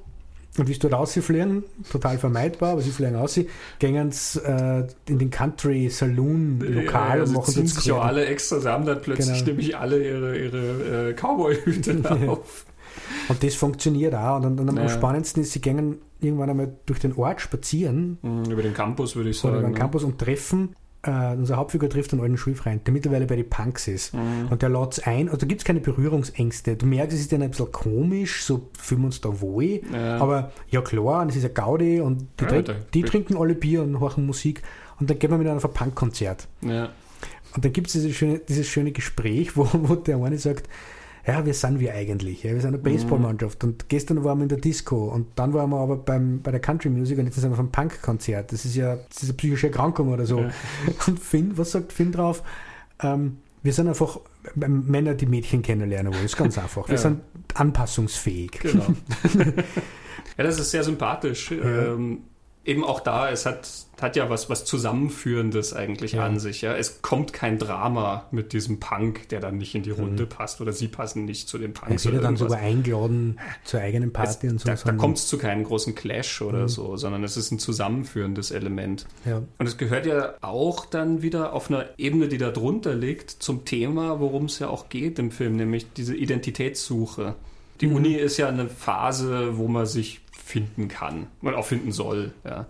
[0.58, 3.40] und wie sie dort rausfliegen, total vermeidbar, aber sie fliegen raus,
[3.80, 8.26] gehen sie äh, in den Country Saloon Lokal ja, und machen ziehen sich ja alle
[8.26, 9.48] extra, sie haben dann plötzlich genau.
[9.48, 12.66] nämlich alle ihre, ihre äh, Cowboy-Hüte auf.
[13.30, 14.38] Und das funktioniert auch.
[14.38, 18.18] Und, und, und am spannendsten ist, sie gehen irgendwann einmal durch den Ort spazieren.
[18.22, 19.54] Mhm, über den Campus, würde ich sagen.
[19.54, 23.28] Oder über den Campus und treffen Uh, unser Hauptfigur trifft einen alten Schulfreund, der mittlerweile
[23.28, 24.14] bei den Punks ist.
[24.14, 24.48] Mhm.
[24.50, 26.76] Und der lädt es ein, also da gibt es keine Berührungsängste.
[26.76, 29.82] Du merkst, es ist dann ein bisschen komisch, so fühlen wir uns da wohl.
[29.94, 30.18] Ja.
[30.18, 33.54] Aber ja klar, und es ist ein Gaudi und die, ja, trink, die trinken alle
[33.54, 34.64] Bier und hören Musik.
[35.00, 36.48] Und dann gehen wir miteinander auf ein Punkkonzert.
[36.62, 36.90] Ja.
[37.56, 40.68] Und dann gibt es dieses schöne, dieses schöne Gespräch, wo, wo der eine sagt,
[41.28, 42.44] ja, wer sind wir eigentlich?
[42.44, 43.62] Ja, wir sind eine Baseballmannschaft.
[43.66, 46.62] Und gestern waren wir in der Disco und dann waren wir aber beim, bei der
[46.62, 48.54] Country Music und jetzt sind wir auf einem Punk-Konzert.
[48.54, 50.40] Das ist ja das ist eine psychische Erkrankung oder so.
[50.40, 50.52] Ja.
[51.08, 52.44] Und Finn, was sagt Finn drauf?
[53.02, 54.22] Ähm, wir sind einfach
[54.56, 56.24] Männer, die Mädchen kennenlernen wollen.
[56.24, 56.88] Das ist ganz einfach.
[56.88, 57.02] Wir ja.
[57.02, 57.22] sind
[57.56, 58.52] anpassungsfähig.
[58.52, 58.86] Genau.
[60.38, 61.52] ja, das ist sehr sympathisch.
[61.52, 61.94] Ja.
[61.94, 62.24] Ähm,
[62.68, 63.68] eben auch da, es hat,
[64.00, 66.26] hat ja was, was Zusammenführendes eigentlich ja.
[66.26, 66.62] an sich.
[66.62, 66.76] Ja?
[66.76, 70.00] Es kommt kein Drama mit diesem Punk, der dann nicht in die mhm.
[70.00, 70.30] Runde mhm.
[70.30, 72.06] passt oder sie passen nicht zu den Punks.
[72.06, 74.70] Er wird dann sogar eingeladen zur eigenen Party es, und so.
[74.70, 76.68] Da, da kommt es zu keinem großen Clash oder mhm.
[76.68, 79.08] so, sondern es ist ein zusammenführendes Element.
[79.26, 79.42] Ja.
[79.58, 83.64] Und es gehört ja auch dann wieder auf einer Ebene, die da drunter liegt, zum
[83.64, 87.36] Thema, worum es ja auch geht im Film, nämlich diese Identitätssuche.
[87.80, 87.96] Die mhm.
[87.96, 92.32] Uni ist ja eine Phase, wo man sich finden kann und auch finden soll.
[92.46, 92.68] Ja.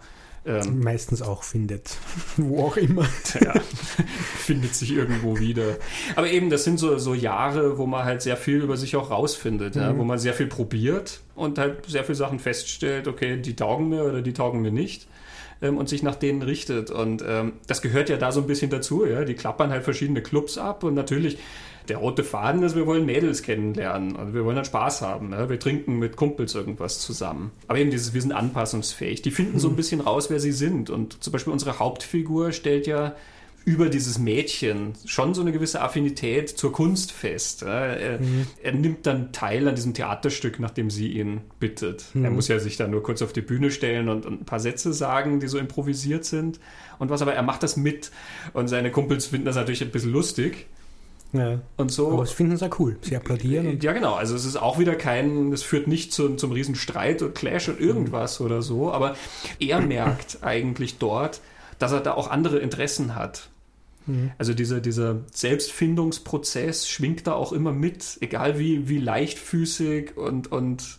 [0.48, 1.96] Ähm, Meistens auch findet,
[2.38, 3.08] wo auch immer.
[3.40, 3.54] Ja,
[4.38, 5.76] findet sich irgendwo wieder.
[6.16, 9.12] Aber eben, das sind so, so Jahre, wo man halt sehr viel über sich auch
[9.12, 9.82] rausfindet, mhm.
[9.82, 13.90] ja, wo man sehr viel probiert und halt sehr viele Sachen feststellt, okay, die taugen
[13.90, 15.08] mir oder die taugen mir nicht.
[15.62, 16.90] Ähm, und sich nach denen richtet.
[16.90, 19.06] Und ähm, das gehört ja da so ein bisschen dazu.
[19.06, 19.24] Ja?
[19.24, 21.38] Die klappern halt verschiedene Clubs ab und natürlich
[21.89, 25.30] der rote Faden ist, wir wollen Mädels kennenlernen und wir wollen dann Spaß haben.
[25.30, 25.50] Ne?
[25.50, 27.52] Wir trinken mit Kumpels irgendwas zusammen.
[27.67, 29.21] Aber eben dieses, wir sind anpassungsfähig.
[29.21, 30.89] Die finden so ein bisschen raus, wer sie sind.
[30.89, 33.15] Und zum Beispiel unsere Hauptfigur stellt ja
[33.67, 37.63] über dieses Mädchen schon so eine gewisse Affinität zur Kunst fest.
[37.63, 38.47] Er, mhm.
[38.63, 42.06] er, nimmt dann teil an diesem Theaterstück, nachdem sie ihn bittet.
[42.13, 42.23] Mhm.
[42.23, 44.62] Er muss ja sich dann nur kurz auf die Bühne stellen und, und, ein paar
[44.62, 46.62] Sätze sagen, die so improvisiert sind.
[46.97, 48.10] Und was aber, er macht das mit.
[48.54, 50.67] Und seine Kumpels finden das natürlich ein bisschen lustig.
[51.34, 51.60] Ja.
[51.76, 52.12] Und so.
[52.12, 52.98] Aber es finden sie auch cool.
[53.02, 53.80] Sie applaudieren.
[53.82, 54.16] ja, genau.
[54.16, 57.68] Also es ist auch wieder kein, es führt nicht zum, zum riesen Streit und Clash
[57.70, 58.46] und irgendwas mhm.
[58.46, 58.92] oder so.
[58.92, 59.16] Aber
[59.60, 61.42] er merkt eigentlich dort,
[61.80, 63.50] dass er da auch andere Interessen hat.
[64.06, 64.32] Mhm.
[64.38, 70.98] Also dieser, dieser Selbstfindungsprozess schwingt da auch immer mit, egal wie, wie leichtfüßig und, und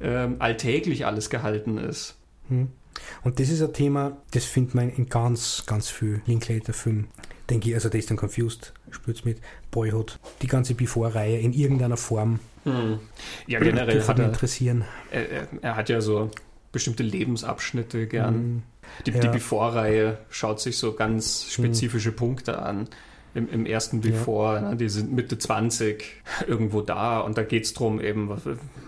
[0.00, 2.16] ähm, alltäglich alles gehalten ist.
[2.48, 2.68] Mhm.
[3.22, 7.08] Und das ist ein Thema, das findet man in ganz, ganz viel Linklater-Filmen
[7.50, 9.38] denke ich, also der ist dann confused, spürt mit
[9.70, 12.40] Boyhood, die ganze Before-Reihe in irgendeiner Form.
[12.64, 13.00] Hm.
[13.46, 14.84] Ja, generell hat er, interessieren.
[15.10, 16.30] Er, er, hat ja so
[16.72, 18.34] bestimmte Lebensabschnitte gern.
[18.34, 18.62] Hm.
[19.06, 19.18] Die, ja.
[19.18, 21.50] die Before-Reihe schaut sich so ganz hm.
[21.50, 22.16] spezifische hm.
[22.16, 22.88] Punkte an
[23.34, 24.70] im, im ersten Before, ja.
[24.70, 26.04] ne, die sind Mitte 20
[26.46, 28.30] irgendwo da und da geht es darum eben,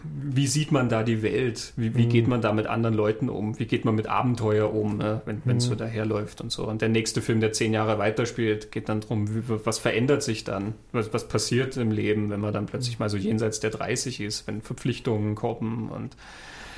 [0.05, 2.09] wie sieht man da die Welt, wie, wie mhm.
[2.09, 5.57] geht man da mit anderen Leuten um, wie geht man mit Abenteuer um, ne, wenn
[5.57, 5.71] es mhm.
[5.71, 6.67] so daherläuft und so.
[6.67, 10.45] Und der nächste Film, der zehn Jahre weiterspielt, geht dann darum, wie, was verändert sich
[10.45, 14.21] dann, was, was passiert im Leben, wenn man dann plötzlich mal so jenseits der 30
[14.21, 16.17] ist, wenn Verpflichtungen kommen und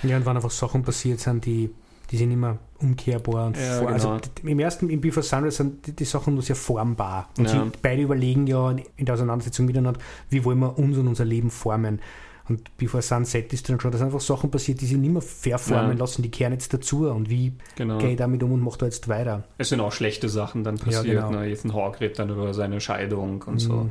[0.02, 1.70] ja, und wann einfach Sachen passiert sind, die
[2.14, 3.88] die sind immer umkehrbar und ja, vor.
[3.88, 4.20] Also genau.
[4.20, 7.28] Also im ersten, im Before Sunrise sind die, die, Sachen nur sehr formbar.
[7.36, 7.66] Und ja.
[7.82, 9.98] beide überlegen ja in der Auseinandersetzung miteinander,
[10.30, 12.00] wie wollen wir uns und unser Leben formen.
[12.48, 15.92] Und Before Sunset ist dann schon, dass einfach Sachen passiert, die sich nicht mehr verformen
[15.92, 15.98] ja.
[15.98, 17.08] lassen, die kehren jetzt dazu.
[17.08, 17.98] Und wie genau.
[17.98, 19.42] gehe ich damit um und mache da jetzt weiter?
[19.58, 21.06] Es sind auch schlechte Sachen dann passiert.
[21.06, 21.40] Ja, genau.
[21.40, 21.50] ne?
[21.50, 23.58] Ethan Hawke redet dann über seine Scheidung und mhm.
[23.58, 23.88] so.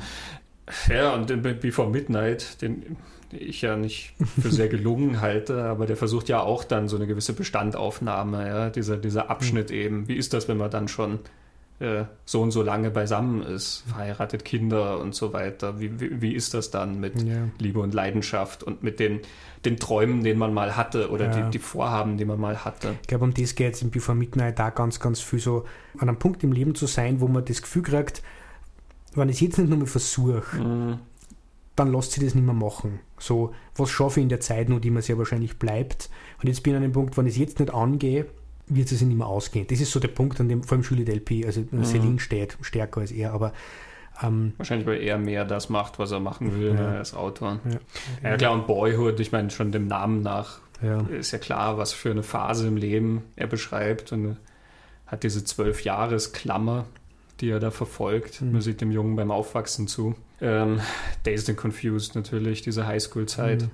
[0.88, 2.96] Ja, und Before Midnight, den
[3.36, 7.08] ich ja nicht für sehr gelungen halte, aber der versucht ja auch dann so eine
[7.08, 9.76] gewisse Bestandaufnahme, ja, dieser, dieser Abschnitt mhm.
[9.76, 10.08] eben.
[10.08, 11.20] Wie ist das, wenn man dann schon
[11.80, 15.80] äh, so und so lange beisammen ist, verheiratet, Kinder und so weiter?
[15.80, 17.50] Wie, wie, wie ist das dann mit ja.
[17.60, 19.22] Liebe und Leidenschaft und mit den,
[19.66, 21.42] den Träumen, den man mal hatte oder ja.
[21.42, 22.96] die, die Vorhaben, die man mal hatte?
[23.02, 25.66] Ich glaube, um das geht es im Before Midnight da ganz, ganz viel so
[25.98, 28.22] an einem Punkt im Leben zu sein, wo man das Gefühl kriegt,
[29.16, 31.00] wenn ich es jetzt nicht nur mal versuche, mhm.
[31.76, 34.82] dann lässt sich das nicht mehr machen So, was schaffe ich in der Zeit nur,
[34.82, 36.10] die mir sehr wahrscheinlich bleibt.
[36.42, 38.26] Und jetzt bin ich an dem Punkt, wenn ich es jetzt nicht angehe,
[38.68, 39.66] wird es nicht mehr ausgehen.
[39.68, 41.86] Das ist so der Punkt, an dem vor allem Julie Delpy, also mhm.
[41.86, 43.54] Celine steht, stärker als er, aber
[44.22, 46.98] ähm, Wahrscheinlich, weil er mehr das macht, was er machen will ja.
[46.98, 47.60] als Autor.
[47.66, 48.30] Ja.
[48.30, 48.38] ja.
[48.38, 51.02] klar, und Boyhood, ich meine, schon dem Namen nach ja.
[51.08, 54.38] ist ja klar, was für eine Phase im Leben er beschreibt und
[55.08, 56.86] hat diese zwölf Jahresklammer,
[57.40, 58.42] die er da verfolgt.
[58.42, 58.52] Mhm.
[58.52, 60.16] Man sieht dem Jungen beim Aufwachsen zu.
[60.44, 60.82] Ähm,
[61.24, 63.64] Dazed and Confused natürlich, diese Highschool-Zeit.
[63.64, 63.72] Mhm.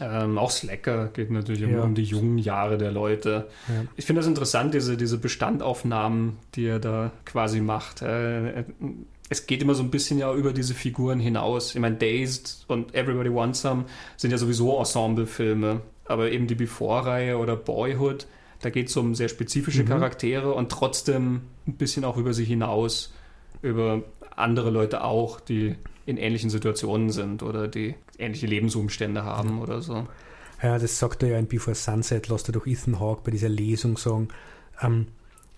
[0.00, 1.82] Ähm, auch Slacker geht natürlich ja.
[1.82, 3.48] um, die jungen Jahre der Leute.
[3.66, 3.84] Ja.
[3.96, 8.02] Ich finde das interessant, diese, diese Bestandaufnahmen, die er da quasi macht.
[8.02, 8.64] Äh,
[9.28, 11.74] es geht immer so ein bisschen ja über diese Figuren hinaus.
[11.74, 17.36] Ich meine, Dazed und Everybody Wants Some sind ja sowieso Ensemble-Filme, aber eben die Before-Reihe
[17.36, 18.26] oder Boyhood,
[18.60, 19.88] da geht es um sehr spezifische mhm.
[19.88, 23.12] Charaktere und trotzdem ein bisschen auch über sie hinaus,
[23.62, 24.04] über
[24.36, 30.06] andere Leute auch, die in ähnlichen Situationen sind oder die ähnliche Lebensumstände haben oder so.
[30.62, 33.48] Ja, das sagt er ja in Before Sunset, lässt er doch Ethan Hawke bei dieser
[33.48, 34.28] Lesung sagen.
[34.80, 35.08] Ähm,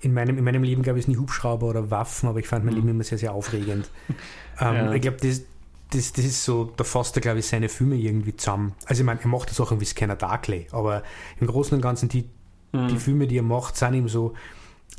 [0.01, 2.75] in, meinem, in meinem Leben gab es nie Hubschrauber oder Waffen, aber ich fand mein
[2.75, 2.81] mhm.
[2.81, 3.91] Leben immer sehr, sehr aufregend.
[4.61, 4.93] ähm, ja.
[4.95, 5.43] Ich glaube, das,
[5.91, 8.75] das, das ist so, da fasst er, glaube ich, seine Filme irgendwie zusammen.
[8.87, 11.03] Also ich meine, er macht das auch wie Scanner Darkly, aber
[11.41, 12.25] im Großen und Ganzen die,
[12.73, 12.89] mhm.
[12.89, 14.35] die Filme, die er macht, sind ihm so,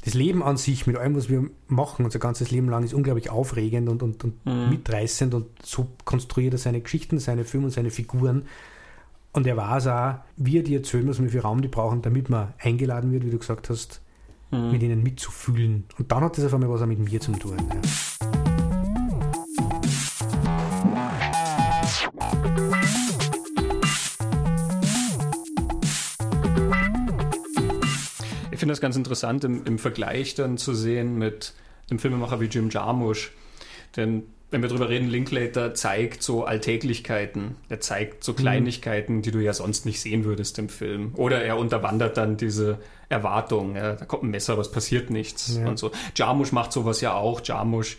[0.04, 3.30] das Leben an sich mit allem, was wir machen, unser ganzes Leben lang, ist unglaublich
[3.30, 4.70] aufregend und, und, und mhm.
[4.70, 8.44] mitreißend und so konstruiert er seine Geschichten, seine Filme und seine Figuren.
[9.34, 12.30] Und er weiß auch, wie er die erzählen muss, wie viel Raum die brauchen, damit
[12.30, 14.02] man eingeladen wird, wie du gesagt hast,
[14.52, 14.72] mhm.
[14.72, 15.86] mit ihnen mitzufühlen.
[15.98, 17.58] Und dann hat das auf einmal was auch mit mir zu tun.
[17.58, 18.39] Ja.
[28.60, 31.54] Ich finde das ganz interessant im, im, Vergleich dann zu sehen mit
[31.90, 33.32] einem Filmemacher wie Jim Jarmusch.
[33.96, 37.56] Denn wenn wir darüber reden, Linklater zeigt so Alltäglichkeiten.
[37.70, 38.36] Er zeigt so mhm.
[38.36, 39.22] Kleinigkeiten, mhm.
[39.22, 41.14] die du ja sonst nicht sehen würdest im Film.
[41.16, 43.78] Oder er unterwandert dann diese Erwartung.
[43.78, 45.66] Ja, da kommt ein Messer, aber es passiert nichts ja.
[45.66, 45.92] und so.
[46.18, 47.40] Jarmusch macht sowas ja auch.
[47.42, 47.96] Jarmusch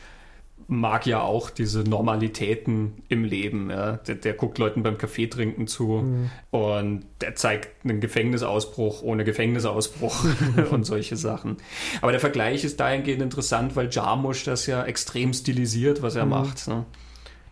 [0.67, 3.71] mag ja auch diese Normalitäten im Leben.
[3.71, 3.97] Ja.
[3.97, 6.31] Der, der, guckt Leuten beim Kaffee trinken zu mhm.
[6.51, 10.25] und der zeigt einen Gefängnisausbruch ohne Gefängnisausbruch
[10.71, 11.57] und solche Sachen.
[12.01, 16.31] Aber der Vergleich ist dahingehend interessant, weil Jarmusch das ja extrem stilisiert, was er mhm.
[16.31, 16.69] macht.
[16.69, 16.85] Ne?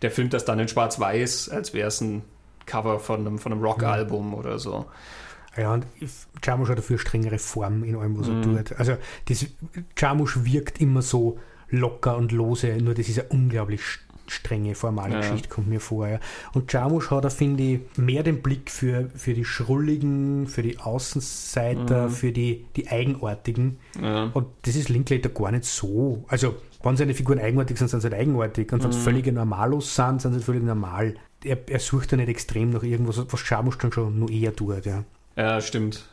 [0.01, 2.23] Der filmt das dann in Schwarz-Weiß, als wäre es ein
[2.65, 4.85] Cover von einem, von einem Rockalbum oder so.
[5.57, 5.85] Ja, und
[6.43, 8.43] Jarmusch hat dafür strengere Formen in allem, was er mhm.
[8.57, 8.79] tut.
[8.79, 9.45] Also das,
[9.97, 11.39] Jarmusch wirkt immer so
[11.71, 13.81] locker und lose, nur das ist eine unglaublich
[14.31, 15.19] strenge, formale ja.
[15.21, 16.07] Geschichte, kommt mir vor.
[16.07, 16.19] Ja.
[16.53, 20.77] Und Jarmusch hat da, finde ich, mehr den Blick für, für die Schrulligen, für die
[20.77, 22.11] Außenseiter, mhm.
[22.11, 23.79] für die, die Eigenartigen.
[24.01, 24.29] Ja.
[24.33, 26.23] Und das ist Linklater gar nicht so.
[26.27, 28.71] Also, wenn seine Figuren eigenartig sind, sind sie halt eigenartig.
[28.71, 29.03] Und wenn sie mhm.
[29.03, 31.15] völlige Normalos sind, sind sie völlig normal.
[31.43, 34.85] Er, er sucht ja nicht extrem nach irgendwas, was Jarmusch dann schon nur eher tut.
[34.85, 35.03] Ja.
[35.39, 36.03] Ja, stimmt.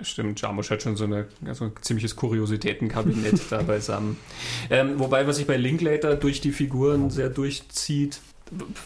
[0.00, 0.40] Stimmt.
[0.40, 4.16] Jarmusch hat schon so, eine, so ein ziemliches Kuriositätenkabinett da beisammen.
[4.70, 8.20] Ähm, wobei, was sich bei Linklater durch die Figuren sehr durchzieht,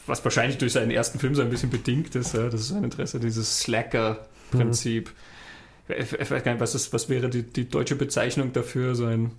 [0.07, 2.83] was wahrscheinlich durch seinen ersten Film so ein bisschen bedingt ist, ja, das ist sein
[2.83, 5.11] Interesse, dieses Slacker-Prinzip.
[5.89, 5.95] Mhm.
[5.99, 8.95] Ich, ich, weiß gar nicht, was, ist, was wäre die, die deutsche Bezeichnung dafür?
[8.95, 9.33] So ein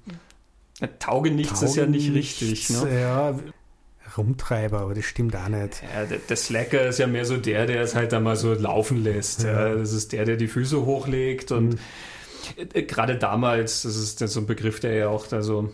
[1.00, 2.70] Taugenichts, Taugenichts ist ja nicht richtig.
[2.70, 3.02] Ne?
[3.02, 3.40] Ja,
[4.18, 5.82] Rumtreiber, aber das stimmt auch nicht.
[5.94, 8.54] Ja, der, der, Slacker ist ja mehr so der, der es halt da mal so
[8.54, 9.44] laufen lässt.
[9.44, 9.70] Ja.
[9.70, 11.80] Ja, das ist der, der die Füße hochlegt und
[12.66, 12.88] mhm.
[12.88, 15.72] gerade damals, das ist so ein Begriff, der ja auch da so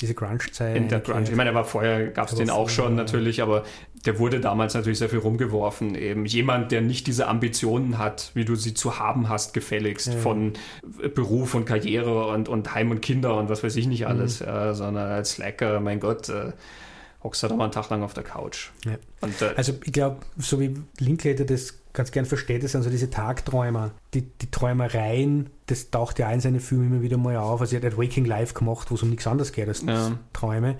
[0.00, 0.76] diese Grunge-Zeit.
[0.76, 1.24] In der Grunge.
[1.24, 3.64] Ich meine, aber vorher gab es den auch schon natürlich, aber
[4.06, 5.94] der wurde damals natürlich sehr viel rumgeworfen.
[5.94, 10.18] Eben jemand, der nicht diese Ambitionen hat, wie du sie zu haben hast, gefälligst ja.
[10.18, 10.54] von
[11.14, 14.46] Beruf und Karriere und, und Heim und Kinder und was weiß ich nicht alles, mhm.
[14.46, 16.52] ja, sondern als Slacker, mein Gott, äh,
[17.22, 18.70] hockst halt mal einen Tag lang auf der Couch.
[18.84, 18.96] Ja.
[19.20, 22.90] Und, äh, also ich glaube, so wie Linklater das ganz gern versteht, das sind so
[22.90, 27.60] diese Tagträumer, die, die Träumereien, das taucht ja in seinen Filmen immer wieder mal auf.
[27.60, 30.12] Also er hat Waking Life gemacht, wo es um nichts anderes geht als ja.
[30.32, 30.78] Träume.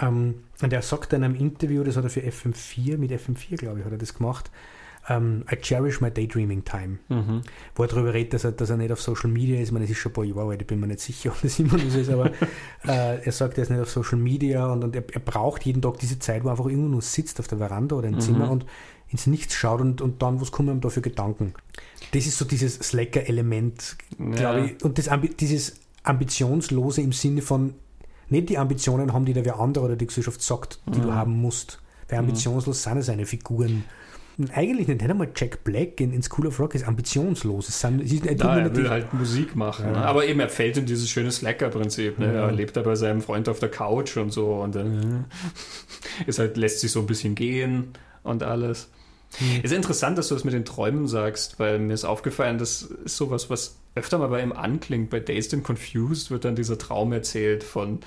[0.00, 3.80] Ähm, und er sagt in einem Interview, das hat er für FM4, mit FM4 glaube
[3.80, 4.50] ich, hat er das gemacht,
[5.08, 6.98] um, ähm, I cherish my daydreaming time.
[7.08, 7.42] Mhm.
[7.74, 9.68] Wo er darüber redet, dass er, dass er nicht auf Social Media ist.
[9.68, 11.40] Ich meine, es ist schon ein paar Jahre alt, ich bin mir nicht sicher, ob
[11.42, 12.26] das immer noch so ist, aber
[12.86, 15.82] äh, er sagt, er ist nicht auf Social Media und, und er, er, braucht jeden
[15.82, 18.20] Tag diese Zeit, wo er einfach irgendwo nur sitzt auf der Veranda oder im mhm.
[18.20, 18.66] Zimmer und
[19.08, 21.54] ins Nichts schaut und, und dann, was kommen ihm da für Gedanken?
[22.12, 24.64] Das ist so dieses Slacker-Element, glaube ja.
[24.64, 24.84] ich.
[24.84, 27.74] Und das, dieses Ambitionslose im Sinne von
[28.28, 31.02] nicht die Ambitionen haben, die da wer andere oder die Gesellschaft sagt, die mhm.
[31.02, 31.80] du haben musst.
[32.08, 32.28] Weil mhm.
[32.28, 33.84] ambitionslos sind es seine Figuren
[34.52, 37.68] eigentlich nicht einmal Jack Black in, in School of Rock ist ambitionslos.
[37.68, 39.86] Es sind, es da, er will halt Musik machen.
[39.86, 39.92] Ja.
[39.92, 39.98] Ne?
[39.98, 42.18] Aber eben, er fällt in dieses schöne Slacker-Prinzip.
[42.18, 42.34] Ne?
[42.34, 42.46] Ja.
[42.46, 45.24] Er lebt da bei seinem Freund auf der Couch und so und dann
[46.26, 48.90] ist halt, lässt sich so ein bisschen gehen und alles.
[49.40, 49.62] Mhm.
[49.62, 53.16] Ist interessant, dass du das mit den Träumen sagst, weil mir ist aufgefallen, das ist
[53.16, 55.08] sowas, was öfter mal bei ihm anklingt.
[55.08, 58.00] Bei Dazed and Confused wird dann dieser Traum erzählt von,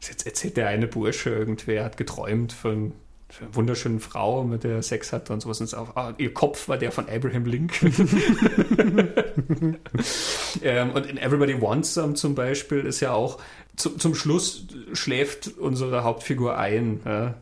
[0.00, 2.92] jetzt erzählt der eine Bursche irgendwer, hat geträumt von
[3.52, 5.60] wunderschönen Frau, mit der er Sex hatte und sowas.
[5.60, 7.92] Und auch, ah, ihr Kopf war der von Abraham Lincoln.
[10.62, 13.38] ähm, und in Everybody Wants Some zum Beispiel ist ja auch,
[13.76, 17.00] zu, zum Schluss schläft unsere Hauptfigur ein.
[17.04, 17.34] Ja?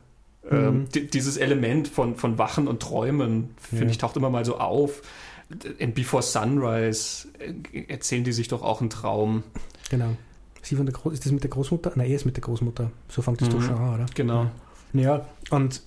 [0.50, 1.10] Ähm, mhm.
[1.10, 3.90] dieses Element von, von Wachen und Träumen, finde ja.
[3.90, 5.02] ich, taucht immer mal so auf.
[5.78, 9.42] In Before Sunrise äh, erzählen die sich doch auch einen Traum.
[9.90, 10.16] Genau.
[10.62, 11.92] Sie von der Gro ist das mit der Großmutter?
[11.94, 12.90] Nein, er ist mit der Großmutter.
[13.08, 13.52] So fängt das mhm.
[13.52, 14.06] doch schon an, oder?
[14.14, 14.50] Genau.
[14.92, 15.82] Ja, und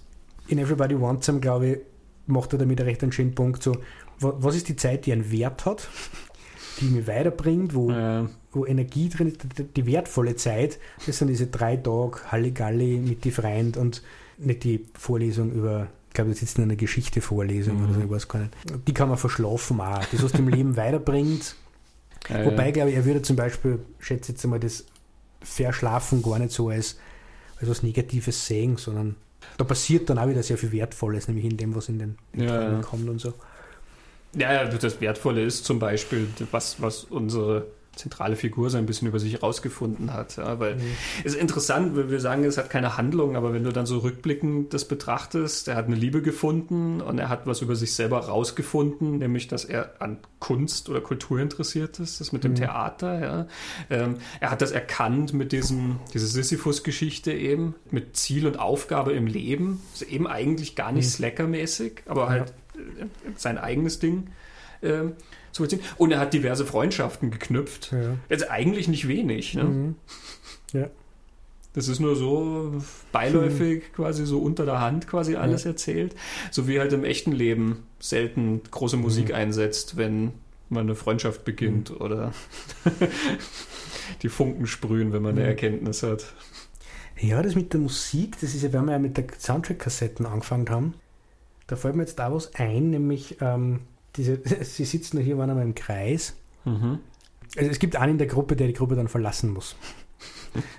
[0.48, 1.78] in Everybody Wants Some, glaube ich,
[2.26, 3.64] macht er damit einen recht einen schönen Punkt.
[3.64, 3.78] So,
[4.20, 5.88] was ist die Zeit, die einen Wert hat,
[6.80, 8.30] die mich weiterbringt, wo, ja.
[8.52, 9.42] wo Energie drin ist,
[9.76, 14.04] die wertvolle Zeit, das sind diese drei Tage Halligalli mit die Freund und
[14.38, 17.86] nicht die Vorlesung über, ich glaube, das ist in einer Geschichte-Vorlesung mhm.
[17.86, 18.54] oder so, ich weiß gar nicht.
[18.88, 20.04] Die kann man verschlafen auch.
[20.06, 21.56] Das, was dem Leben weiterbringt.
[22.30, 22.72] Ja, Wobei, ja.
[22.72, 24.86] glaube ich, er würde zum Beispiel, schätze jetzt einmal, das
[25.42, 26.98] Verschlafen gar nicht so als,
[27.60, 29.16] als was Negatives sehen, sondern
[29.58, 32.44] da passiert dann auch wieder sehr viel Wertvolles, nämlich in dem, was in den, in
[32.44, 33.34] ja, kommt und so.
[34.36, 37.68] Ja, das Wertvolle ist zum Beispiel, was, was unsere
[38.00, 40.38] zentrale Figur so ein bisschen über sich herausgefunden hat.
[40.38, 40.82] Ja, weil mhm.
[41.24, 44.74] es ist interessant, wir sagen, es hat keine Handlung, aber wenn du dann so rückblickend
[44.74, 49.18] das betrachtest, er hat eine Liebe gefunden und er hat was über sich selber rausgefunden,
[49.18, 52.56] nämlich, dass er an Kunst oder Kultur interessiert ist, das mit dem mhm.
[52.56, 53.20] Theater.
[53.20, 53.48] Ja.
[53.90, 59.28] Ähm, er hat das erkannt mit diesem, diese Sisyphus-Geschichte eben, mit Ziel und Aufgabe im
[59.28, 59.82] Leben.
[59.94, 61.12] Ist eben eigentlich gar nicht mhm.
[61.12, 63.06] slackermäßig, aber halt ja.
[63.36, 64.28] sein eigenes Ding.
[64.82, 65.14] Ähm,
[65.52, 65.68] zu.
[65.98, 67.92] Und er hat diverse Freundschaften geknüpft.
[67.92, 68.16] Ja.
[68.30, 69.56] Jetzt eigentlich nicht wenig.
[69.56, 69.64] Ne?
[69.64, 69.96] Mhm.
[70.74, 70.90] Ja.
[71.74, 72.82] Das ist nur so
[73.12, 73.94] beiläufig, hm.
[73.94, 75.72] quasi so unter der Hand quasi alles ja.
[75.72, 76.16] erzählt.
[76.50, 79.36] So wie halt im echten Leben selten große Musik mhm.
[79.36, 80.32] einsetzt, wenn
[80.70, 81.98] man eine Freundschaft beginnt mhm.
[81.98, 82.34] oder
[84.24, 85.50] die Funken sprühen, wenn man eine mhm.
[85.50, 86.34] Erkenntnis hat.
[87.20, 90.70] Ja, das mit der Musik, das ist ja, wenn wir ja mit der Soundtrack-Kassetten angefangen
[90.70, 90.94] haben,
[91.68, 93.82] da fällt mir jetzt da was ein, nämlich ähm,
[94.16, 96.36] diese, sie sitzen hier waren einmal im Kreis.
[96.66, 97.00] Mhm.
[97.58, 99.76] Also es gibt einen in der Gruppe, der die Gruppe dann verlassen muss.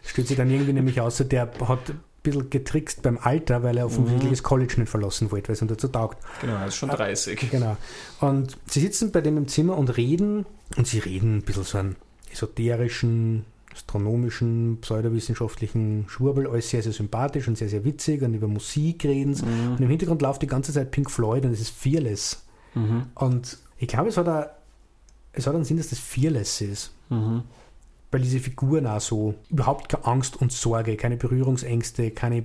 [0.05, 3.87] Stellt sich dann irgendwie nämlich aus, der hat ein bisschen getrickst beim Alter, weil er
[3.87, 4.31] offensichtlich mhm.
[4.31, 6.19] das College nicht verlassen wollte, weil es ihm dazu taugt.
[6.41, 7.41] Genau, er ist schon 30.
[7.43, 7.77] Ah, genau.
[8.21, 11.79] Und sie sitzen bei dem im Zimmer und reden, und sie reden ein bisschen so
[11.79, 11.97] einen
[12.33, 19.05] esoterischen, astronomischen, pseudowissenschaftlichen Schwurbel, alles sehr, sehr sympathisch und sehr, sehr witzig und über Musik
[19.05, 19.33] reden.
[19.33, 19.73] Mhm.
[19.73, 22.45] Und im Hintergrund läuft die ganze Zeit Pink Floyd und es ist Fearless.
[22.75, 23.07] Mhm.
[23.15, 24.51] Und ich glaube, es hat, a,
[25.33, 26.93] es hat einen Sinn, dass das fearless ist.
[27.09, 27.43] Mhm.
[28.11, 32.45] Weil diese Figuren auch so überhaupt keine Angst und Sorge, keine Berührungsängste, keine.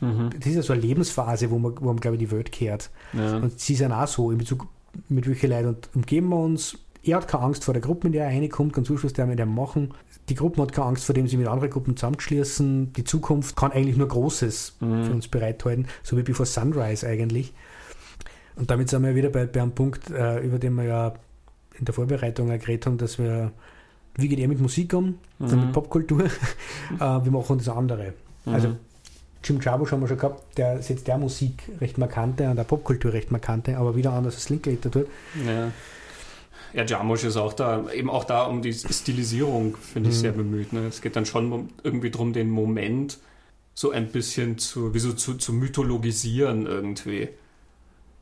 [0.00, 0.30] Mhm.
[0.38, 2.90] Das ist ja so eine Lebensphase, wo man, wo man glaube ich, die Welt kehrt.
[3.12, 3.36] Ja.
[3.36, 4.68] Und sie sind auch so in Bezug
[5.08, 6.78] mit welchen Leuten umgeben wir uns.
[7.02, 9.38] Er hat keine Angst vor der Gruppe, in der er reinkommt, kann Zuschuss der mit
[9.38, 9.94] ihm machen.
[10.28, 12.92] Die Gruppen hat keine Angst vor dem, sie mit anderen Gruppen zusammenschließen.
[12.94, 15.04] Die Zukunft kann eigentlich nur Großes mhm.
[15.04, 17.52] für uns bereithalten, so wie bevor Sunrise eigentlich.
[18.56, 21.14] Und damit sind wir wieder bei, bei einem Punkt, äh, über den wir ja
[21.78, 23.52] in der Vorbereitung auch geredet haben, dass wir,
[24.16, 25.60] wie geht er mit Musik um, mhm.
[25.60, 26.24] mit Popkultur?
[26.94, 28.14] äh, wir machen das andere.
[28.46, 28.54] Mhm.
[28.54, 28.76] Also
[29.44, 33.12] Jim Jarmusch haben wir schon gehabt, der setzt der Musik recht markante und der Popkultur
[33.12, 35.06] recht markante, aber wieder anders als Linklater tut.
[35.46, 35.70] Ja.
[36.72, 40.20] Ja, Jarmusch ist auch da, eben auch da um die Stilisierung, finde ich, mhm.
[40.20, 40.72] sehr bemüht.
[40.72, 40.86] Ne?
[40.88, 43.18] Es geht dann schon irgendwie darum, den Moment
[43.72, 47.28] so ein bisschen zu, wie so zu, zu mythologisieren irgendwie.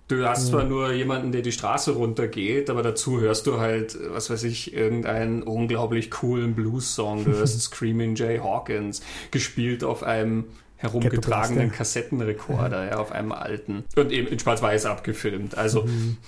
[0.07, 4.29] Du hast zwar nur jemanden, der die Straße runtergeht, aber dazu hörst du halt, was
[4.29, 7.25] weiß ich, irgendeinen unglaublich coolen Blues-Song.
[7.25, 10.45] Du hörst Screaming Jay Hawkins, gespielt auf einem
[10.77, 13.85] herumgetragenen Kassettenrekorder, ja, auf einem alten.
[13.97, 15.57] Und eben in Schwarz-Weiß abgefilmt.
[15.57, 16.19] Also, mhm.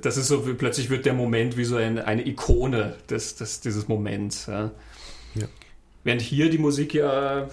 [0.00, 3.88] das ist so, plötzlich wird der Moment wie so eine, eine Ikone des, des, dieses
[3.88, 4.46] Moments.
[4.46, 4.70] Ja.
[5.34, 5.46] ja.
[6.04, 7.48] Während hier die Musik ja,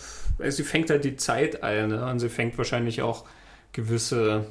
[0.47, 2.05] sie fängt halt die Zeit ein ne?
[2.05, 3.25] und sie fängt wahrscheinlich auch
[3.71, 4.45] gewisse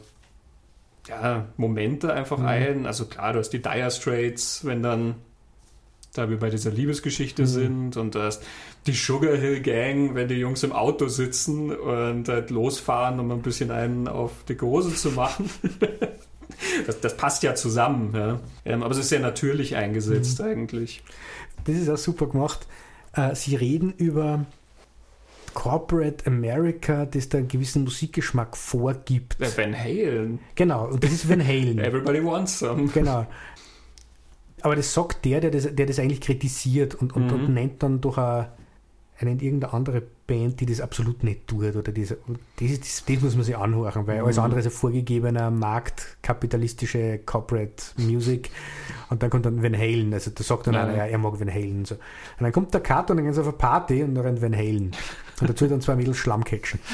[1.11, 2.47] ja, Momente einfach mhm.
[2.47, 2.87] ein.
[2.87, 5.17] Also klar, du hast die Dire Straits, wenn dann
[6.13, 7.47] da wir bei dieser Liebesgeschichte mhm.
[7.47, 8.43] sind und du hast
[8.87, 13.43] die Sugar Hill Gang, wenn die Jungs im Auto sitzen und halt losfahren, um ein
[13.43, 15.49] bisschen einen auf die Hose zu machen.
[16.87, 18.13] das, das, passt ja zusammen.
[18.15, 18.41] Ja.
[18.65, 20.47] Ähm, aber es ist sehr natürlich eingesetzt mhm.
[20.47, 21.03] eigentlich.
[21.65, 22.67] Das ist auch super gemacht.
[23.13, 24.47] Äh, sie reden über
[25.55, 29.37] Corporate America, das da einen gewissen Musikgeschmack vorgibt.
[29.57, 30.39] Van Halen.
[30.55, 31.79] Genau, und das ist Van Halen.
[31.85, 32.89] Everybody wants some.
[32.89, 33.27] Genau.
[34.63, 37.33] Aber das sagt der, der das, der das eigentlich kritisiert und, und, mhm.
[37.33, 38.47] und nennt dann doch ein,
[39.19, 41.75] eine irgendeine andere Band, die das absolut nicht tut.
[41.77, 44.25] Oder das, das, das, das muss man sich anhören, weil mhm.
[44.25, 48.51] alles andere ist ein vorgegebener marktkapitalistische Corporate Music.
[49.09, 50.13] Und dann kommt dann Van Halen.
[50.15, 50.85] Also da sagt dann ja.
[50.85, 51.85] einer, ja, er mag Van Halen.
[51.85, 51.97] So.
[51.97, 52.01] Und
[52.41, 54.57] dann kommt der Cut und dann gehen sie auf eine Party und dann rennt Van
[54.57, 54.93] Halen.
[55.41, 56.81] Und dazu dann zwei Mädels Schlammcatchen.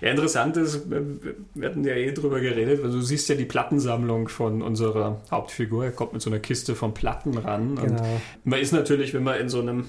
[0.00, 4.28] Ja, interessant ist, wir hatten ja eh drüber geredet, weil du siehst ja die Plattensammlung
[4.28, 5.86] von unserer Hauptfigur.
[5.86, 7.76] Er kommt mit so einer Kiste von Platten ran.
[7.76, 8.02] Genau.
[8.02, 9.86] Und man ist natürlich, wenn man in so einem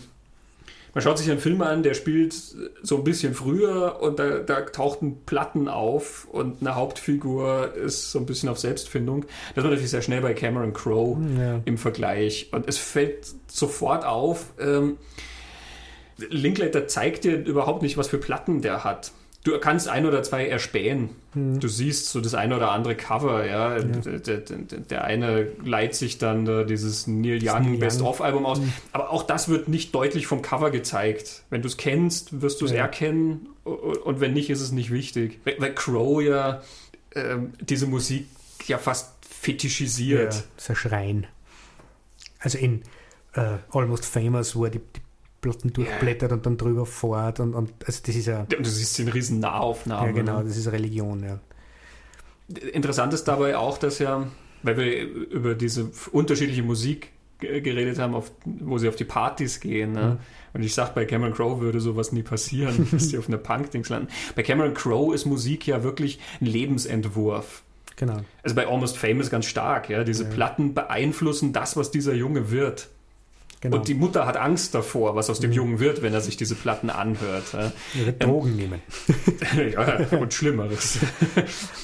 [0.94, 4.62] man schaut sich einen Film an, der spielt so ein bisschen früher und da, da
[4.62, 9.26] tauchten Platten auf und eine Hauptfigur ist so ein bisschen auf Selbstfindung.
[9.56, 11.62] Das war natürlich sehr schnell bei Cameron Crowe ja.
[11.66, 12.50] im Vergleich.
[12.52, 14.98] Und es fällt sofort auf, ähm,
[16.18, 19.12] Linklater zeigt dir überhaupt nicht, was für Platten der hat
[19.48, 21.10] du kannst ein oder zwei erspähen.
[21.34, 21.60] Mhm.
[21.60, 23.78] Du siehst so das eine oder andere Cover, ja.
[23.78, 23.84] ja.
[23.84, 28.60] Der, der, der, eine leiht sich dann da dieses Neil Young Best-of-Album aus.
[28.60, 28.74] Mhm.
[28.92, 31.44] Aber auch das wird nicht deutlich vom Cover gezeigt.
[31.50, 32.80] Wenn du es kennst, wirst du es ja.
[32.80, 33.48] erkennen.
[33.64, 35.40] Und wenn nicht, ist es nicht wichtig.
[35.46, 36.62] Weil Crow ja
[37.12, 38.28] äh, diese Musik
[38.68, 40.34] ja fast fetischisiert.
[40.34, 41.28] Ja, so Schreien.
[42.40, 42.84] Also in
[43.36, 45.02] uh, Almost Famous, wo er die, die
[45.52, 47.40] Platten durchblättert und dann drüber fährt.
[47.40, 48.42] Und, und also das ist ja.
[48.42, 50.08] Und das ist eine riesen Nahaufnahme.
[50.08, 51.40] Ja, genau, das ist Religion, ja.
[52.72, 54.28] Interessant ist dabei auch, dass ja,
[54.64, 59.92] weil wir über diese unterschiedliche Musik geredet haben, auf, wo sie auf die Partys gehen.
[59.92, 60.02] Ne?
[60.02, 60.18] Mhm.
[60.54, 63.90] Und ich sage, bei Cameron Crowe würde sowas nie passieren, dass die auf einer Punk-Dings
[63.90, 64.08] landen.
[64.36, 67.64] Bei Cameron Crowe ist Musik ja wirklich ein Lebensentwurf.
[67.96, 68.22] Genau.
[68.44, 70.04] Also bei Almost Famous ganz stark, ja.
[70.04, 70.30] Diese ja.
[70.30, 72.90] Platten beeinflussen das, was dieser Junge wird.
[73.60, 73.78] Genau.
[73.78, 75.56] Und die Mutter hat Angst davor, was aus dem mhm.
[75.56, 77.54] Jungen wird, wenn er sich diese Platten anhört.
[77.54, 77.72] Er
[78.06, 78.82] wird Drogen ähm, nehmen.
[79.74, 81.00] ja, und Schlimmeres.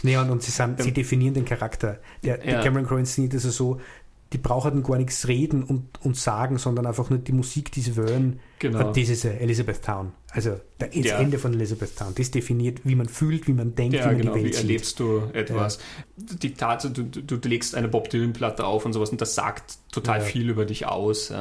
[0.03, 1.99] nee, und, und sie, sind, sie definieren den Charakter.
[2.23, 3.81] Der, der Cameron Crowe inszeniert also so,
[4.33, 7.95] die brauchen gar nichts reden und, und sagen, sondern einfach nur die Musik, die sie
[7.95, 8.39] wollen.
[8.57, 8.91] Genau.
[8.91, 10.11] Das ist Elizabeth Town.
[10.31, 11.19] Also das ja.
[11.19, 12.13] Ende von Elizabeth Town.
[12.15, 14.57] Das definiert, wie man fühlt, wie man denkt, ja, wie man genau, die Welt wie
[14.57, 15.77] erlebst du etwas.
[16.17, 16.35] Ja.
[16.41, 20.21] Die Tatsache, du, du, legst eine Bob Dylan-Platte auf und sowas und das sagt total
[20.21, 21.31] viel über dich aus.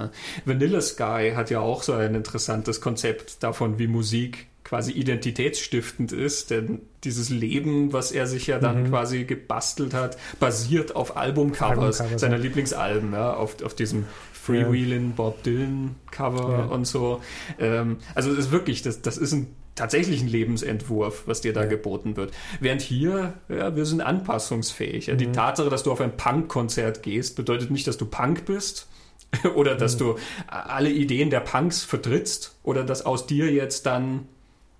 [0.45, 6.50] Vanilla Sky hat ja auch so ein interessantes Konzept davon, wie Musik quasi identitätsstiftend ist,
[6.50, 8.88] denn dieses Leben, was er sich ja dann mhm.
[8.90, 12.42] quasi gebastelt hat, basiert auf Albumcovers Albumcover, seiner ja.
[12.42, 15.14] Lieblingsalben, ja, auf, auf diesem Freewheeling ja.
[15.16, 17.20] Bob Dylan Cover und so.
[17.58, 21.64] Ähm, also es ist wirklich, das, das ist ein tatsächlich ein Lebensentwurf, was dir da
[21.64, 22.32] geboten wird.
[22.60, 25.06] Während hier, ja, wir sind anpassungsfähig.
[25.06, 25.14] Ja.
[25.14, 25.32] Die mhm.
[25.32, 28.88] Tatsache, dass du auf ein Punk-Konzert gehst, bedeutet nicht, dass du Punk bist
[29.54, 29.98] oder dass mhm.
[29.98, 34.28] du alle Ideen der Punks vertrittst oder dass aus dir jetzt dann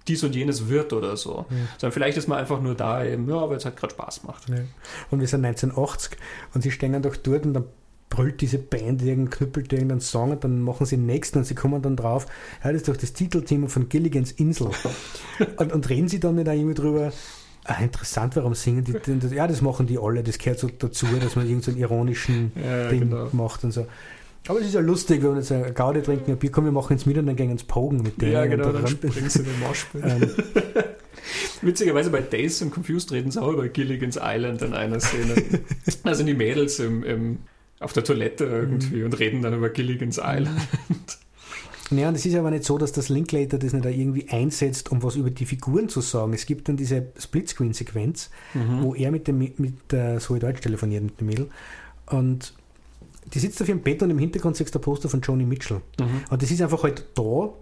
[0.09, 1.47] dies und jenes wird oder so.
[1.51, 1.57] Ja.
[1.79, 4.49] Sondern vielleicht ist man einfach nur da eben, ja, weil es halt gerade Spaß macht.
[4.49, 4.57] Ja.
[5.11, 6.19] Und wir sind 1980
[6.55, 7.65] und sie stehen doch dort und dann
[8.09, 11.55] brüllt diese Band irgendeinen knüppelt irgendeinen Song und dann machen sie den nächsten und sie
[11.55, 12.27] kommen dann drauf,
[12.63, 14.71] ja, das ist doch das Titelthema von Gilligans Insel.
[15.57, 17.13] und, und reden sie dann nicht auch immer drüber,
[17.65, 19.33] Ah, interessant, warum singen die denn das?
[19.33, 22.89] Ja, das machen die alle, das gehört so dazu, dass man irgendeinen so ironischen ja,
[22.89, 23.29] Ding genau.
[23.31, 23.87] macht und so.
[24.49, 26.73] Aber es ist ja lustig, wenn wir jetzt eine Gaude trinken, ein Bier, komm, wir
[26.73, 28.33] machen jetzt mit und dann gehen wir ins Pogen mit denen.
[28.33, 30.03] Ja, genau, dann springst du in den Moshpit.
[30.05, 30.31] Ähm.
[31.63, 35.35] Witzigerweise bei Days und Confused reden sie auch über Gilligan's Island in einer Szene.
[36.05, 37.39] da sind die Mädels im, im,
[37.79, 39.05] auf der Toilette irgendwie mhm.
[39.07, 40.69] und reden dann über Gilligan's Island.
[41.91, 44.91] Ja, und es ist aber nicht so, dass das Linklater das nicht da irgendwie einsetzt,
[44.91, 46.33] um was über die Figuren zu sagen.
[46.33, 48.83] Es gibt dann diese Splitscreen-Sequenz, mhm.
[48.83, 51.51] wo er mit, dem, mit der Zoe Deutsch telefoniert, mit dem Mädel.
[52.07, 52.55] Und
[53.35, 55.81] die sitzt auf ihrem Bett und im Hintergrund siehst du der Poster von Joni Mitchell.
[55.99, 56.23] Mhm.
[56.31, 57.53] Und das ist einfach halt da.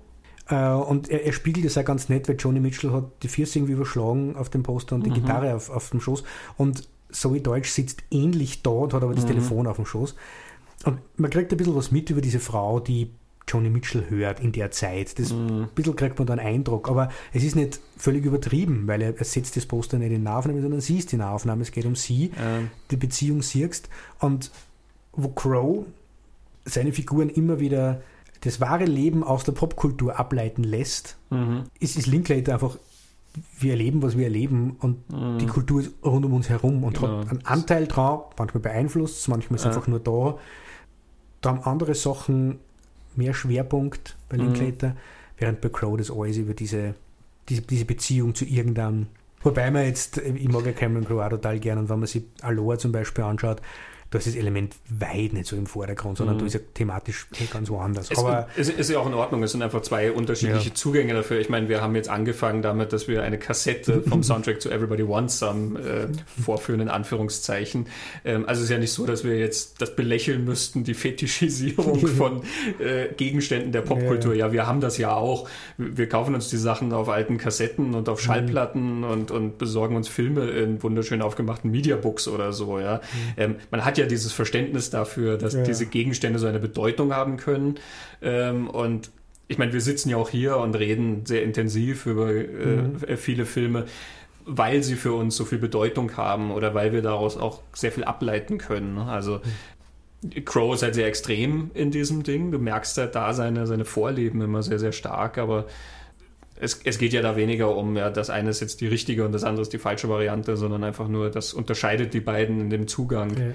[0.49, 3.59] Äh, und er, er, spiegelt das auch ganz nett, weil Joni Mitchell hat die Füße
[3.59, 5.15] irgendwie überschlagen auf dem Poster und die mhm.
[5.15, 6.25] Gitarre auf, auf dem Schoß.
[6.57, 9.29] Und Zoe Deutsch sitzt ähnlich da und hat aber das mhm.
[9.29, 10.15] Telefon auf dem Schoß.
[10.85, 13.11] Und man kriegt ein bisschen was mit über diese Frau, die
[13.47, 15.19] Joni Mitchell hört in der Zeit.
[15.19, 16.89] Das ein bisschen kriegt man da einen Eindruck.
[16.89, 20.63] Aber es ist nicht völlig übertrieben, weil er, er setzt das Poster nicht in Nahaufnahme,
[20.63, 21.63] sondern siehst die Nahaufnahme.
[21.63, 22.71] Es geht um sie, mhm.
[22.91, 23.89] die Beziehung siehst.
[24.21, 24.51] Und
[25.13, 25.87] wo Crow
[26.65, 28.03] seine Figuren immer wieder
[28.43, 31.65] das wahre Leben aus der Popkultur ableiten lässt, mhm.
[31.79, 32.79] ist, ist Linklater einfach,
[33.59, 35.39] wir erleben, was wir erleben und mhm.
[35.39, 37.19] die Kultur ist rund um uns herum und genau.
[37.21, 39.71] hat einen Anteil dran, manchmal beeinflusst manchmal ist es ja.
[39.73, 40.39] einfach nur da.
[41.41, 42.59] Da haben andere Sachen
[43.15, 44.45] mehr Schwerpunkt bei mhm.
[44.45, 44.97] Linklater, mhm.
[45.39, 46.95] während bei Crow das alles über diese,
[47.49, 49.07] diese, diese Beziehung zu irgendeinem
[49.43, 52.77] Wobei man jetzt, ich mag ja Cameron Crowe total gern und wenn man sich Aloha
[52.77, 53.63] zum Beispiel anschaut,
[54.11, 56.41] da ist das Element weit nicht so im Vordergrund, sondern mhm.
[56.41, 58.11] du ist ja thematisch ganz woanders.
[58.11, 60.75] Es, Aber es ist ja auch in Ordnung, es sind einfach zwei unterschiedliche ja.
[60.75, 61.39] Zugänge dafür.
[61.39, 65.07] Ich meine, wir haben jetzt angefangen damit, dass wir eine Kassette vom Soundtrack zu Everybody
[65.09, 66.09] Wants Some äh,
[66.43, 67.87] vorführen, in Anführungszeichen.
[68.25, 72.05] Ähm, also es ist ja nicht so, dass wir jetzt das belächeln müssten, die Fetischisierung
[72.07, 72.43] von
[72.81, 74.35] äh, Gegenständen der Popkultur.
[74.35, 74.47] Ja.
[74.47, 75.49] ja, wir haben das ja auch.
[75.79, 78.25] Wir kaufen uns die Sachen auf alten Kassetten und auf mhm.
[78.25, 79.05] Schallplatten mhm.
[79.05, 82.81] und, und besorgen uns Filme in wunderschön aufgemachten Mediabooks oder so.
[82.81, 83.01] Ja, mhm.
[83.37, 85.63] ähm, man hat ja dieses Verständnis dafür, dass ja.
[85.63, 87.77] diese Gegenstände so eine Bedeutung haben können.
[88.23, 89.11] Ähm, und
[89.51, 93.17] ich meine, wir sitzen ja auch hier und reden sehr intensiv über äh, mhm.
[93.17, 93.87] viele Filme,
[94.47, 98.05] weil sie für uns so viel Bedeutung haben oder weil wir daraus auch sehr viel
[98.05, 98.99] ableiten können.
[98.99, 99.41] Also
[100.23, 100.45] mhm.
[100.45, 102.53] Crow ist halt sehr extrem in diesem Ding.
[102.53, 105.67] Du merkst halt da seine, seine Vorleben immer sehr, sehr stark, aber
[106.61, 109.33] es, es geht ja da weniger um, ja, das eine ist jetzt die richtige und
[109.33, 112.87] das andere ist die falsche Variante, sondern einfach nur, das unterscheidet die beiden in dem
[112.87, 113.33] Zugang.
[113.33, 113.55] Okay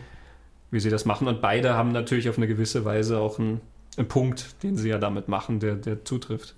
[0.72, 1.28] wie sie das machen.
[1.28, 3.62] Und beide haben natürlich auf eine gewisse Weise auch einen,
[3.98, 6.56] einen Punkt, den sie ja damit machen, der, der zutrifft.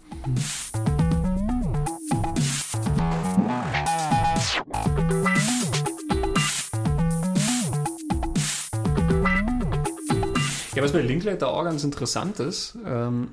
[10.75, 13.29] Ja, was bei Linklater auch ganz interessant ist, ähm,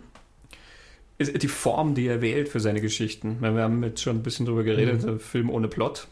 [1.19, 3.37] ist die Form, die er wählt für seine Geschichten.
[3.41, 5.21] Wir haben jetzt schon ein bisschen drüber geredet, mhm.
[5.21, 6.09] Film ohne Plot,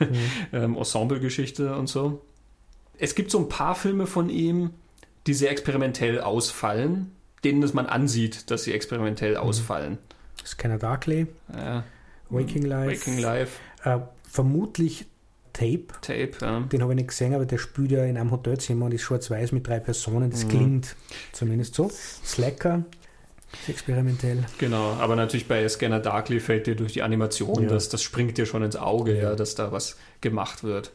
[0.00, 0.06] mhm.
[0.52, 2.20] ähm, Ensemble-Geschichte und so
[3.02, 4.70] es gibt so ein paar Filme von ihm,
[5.26, 7.10] die sehr experimentell ausfallen,
[7.42, 9.38] denen es man ansieht, dass sie experimentell mhm.
[9.38, 9.98] ausfallen.
[10.46, 11.82] Scanner Darkly, ja.
[12.30, 13.00] Waking Life.
[13.00, 13.60] Waking Life.
[13.82, 15.06] Äh, vermutlich
[15.52, 15.88] Tape.
[16.00, 16.60] Tape, ja.
[16.60, 19.50] Den habe ich nicht gesehen, aber der spielt ja in einem Hotelzimmer und ist schwarz-weiß
[19.50, 20.30] mit drei Personen.
[20.30, 20.48] Das mhm.
[20.48, 20.96] klingt
[21.32, 21.90] zumindest so.
[21.90, 22.84] Slacker.
[23.66, 24.44] Experimentell.
[24.58, 27.68] Genau, aber natürlich bei Scanner Darkly fällt dir durch die Animation, ja.
[27.68, 29.30] das, das springt dir schon ins Auge, ja.
[29.30, 30.92] ja dass da was gemacht wird.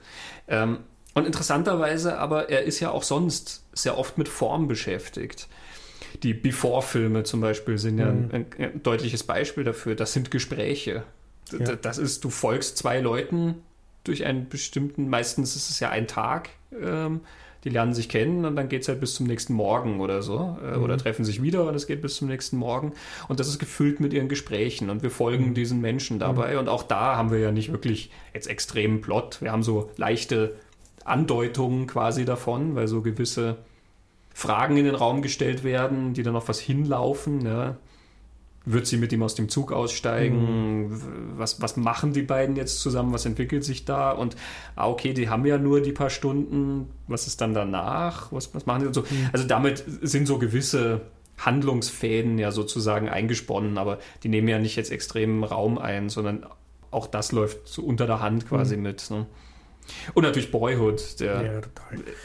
[0.47, 0.79] Ähm,
[1.17, 5.47] und interessanterweise aber, er ist ja auch sonst sehr oft mit Form beschäftigt.
[6.21, 8.29] Die Before-Filme zum Beispiel sind ja mhm.
[8.31, 9.95] ein, ein, deutliches Beispiel dafür.
[9.95, 11.03] Das sind Gespräche.
[11.51, 11.75] Ja.
[11.75, 13.55] Das ist, du folgst zwei Leuten
[14.03, 16.49] durch einen bestimmten, meistens ist es ja ein Tag,
[16.79, 17.21] ähm,
[17.63, 20.57] die lernen sich kennen und dann geht es halt bis zum nächsten Morgen oder so.
[20.63, 20.83] Äh, mhm.
[20.83, 22.93] Oder treffen sich wieder und es geht bis zum nächsten Morgen.
[23.27, 25.53] Und das ist gefüllt mit ihren Gesprächen und wir folgen mhm.
[25.55, 26.53] diesen Menschen dabei.
[26.53, 26.59] Mhm.
[26.59, 29.41] Und auch da haben wir ja nicht wirklich jetzt extremen Plot.
[29.41, 30.55] Wir haben so leichte
[31.07, 33.57] Andeutungen quasi davon, weil so gewisse
[34.33, 37.45] Fragen in den Raum gestellt werden, die dann auf was hinlaufen.
[37.45, 37.77] Ja.
[38.65, 40.89] Wird sie mit ihm aus dem Zug aussteigen?
[40.89, 41.01] Mhm.
[41.37, 43.13] Was, was machen die beiden jetzt zusammen?
[43.13, 44.11] Was entwickelt sich da?
[44.11, 44.35] Und
[44.75, 46.89] ah, okay, die haben ja nur die paar Stunden.
[47.07, 48.31] Was ist dann danach?
[48.31, 48.93] Was, was machen die?
[48.93, 49.01] So?
[49.01, 49.29] Mhm.
[49.31, 51.01] Also damit sind so gewisse
[51.37, 56.45] Handlungsfäden ja sozusagen eingesponnen, aber die nehmen ja nicht jetzt extremen Raum ein, sondern
[56.91, 58.83] auch das läuft so unter der Hand quasi mhm.
[58.83, 59.09] mit.
[59.09, 59.25] Ne?
[60.13, 61.61] Und natürlich Boyhood, der ja,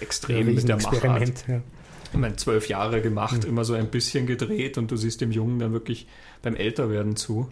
[0.00, 1.44] extrem ja, mit der Machart.
[1.48, 1.60] Ja.
[2.12, 3.48] Ich meine, zwölf Jahre gemacht, mhm.
[3.48, 6.06] immer so ein bisschen gedreht und du siehst dem Jungen dann wirklich
[6.42, 7.50] beim Älterwerden zu.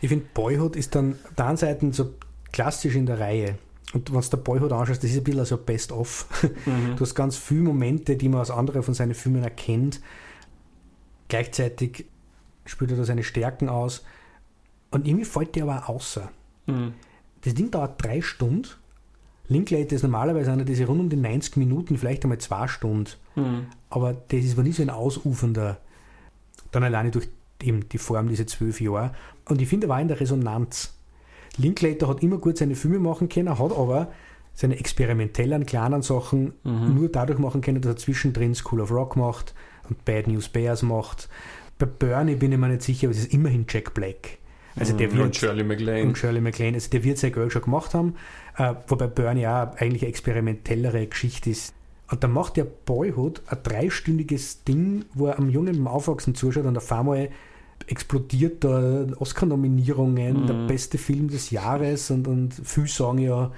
[0.00, 2.14] Ich finde, Boyhood ist dann der einen Seite so
[2.52, 3.58] klassisch in der Reihe.
[3.94, 6.26] Und wenn du der Boyhood anschaust, das ist ein bisschen so Best-of.
[6.66, 6.96] Mhm.
[6.96, 10.00] Du hast ganz viele Momente, die man aus anderen von seinen Filmen erkennt.
[11.28, 12.06] Gleichzeitig
[12.66, 14.04] spielt er da seine Stärken aus.
[14.90, 16.30] Und irgendwie fällt dir aber außer.
[16.66, 16.94] Mhm.
[17.44, 18.68] Das Ding dauert drei Stunden.
[19.48, 23.10] Linklater ist normalerweise einer, diese rund um die 90 Minuten, vielleicht einmal zwei Stunden.
[23.34, 23.66] Mhm.
[23.88, 25.78] Aber das ist nie so ein ausufernder.
[26.70, 27.28] Dann alleine durch
[27.62, 29.12] eben die Form dieser zwölf Jahre.
[29.46, 30.94] Und ich finde, er war in der Resonanz.
[31.56, 34.12] Linklater hat immer gut seine Filme machen können, hat aber
[34.54, 36.94] seine experimentellen kleinen Sachen mhm.
[36.94, 39.54] nur dadurch machen können, dass er zwischendrin School of Rock macht
[39.88, 41.28] und Bad News Bears macht.
[41.78, 44.37] Bei Bernie bin ich mir nicht sicher, aber es ist immerhin Jack Black.
[44.78, 45.12] Also der mhm.
[45.14, 46.08] wird, und Shirley MacLaine.
[46.08, 46.74] Und Shirley MacLaine.
[46.74, 48.14] Also der wird sein Geld schon gemacht haben,
[48.56, 51.74] äh, wobei Bernie ja eigentlich eine experimentellere Geschichte ist.
[52.10, 56.64] Und dann macht der Boyhood ein dreistündiges Ding, wo er am Jungen beim Aufwachsen zuschaut
[56.64, 57.28] und auf einmal
[57.86, 60.46] explodiert da Oscar-Nominierungen, mhm.
[60.46, 63.52] der beste Film des Jahres und, und viele sagen ja,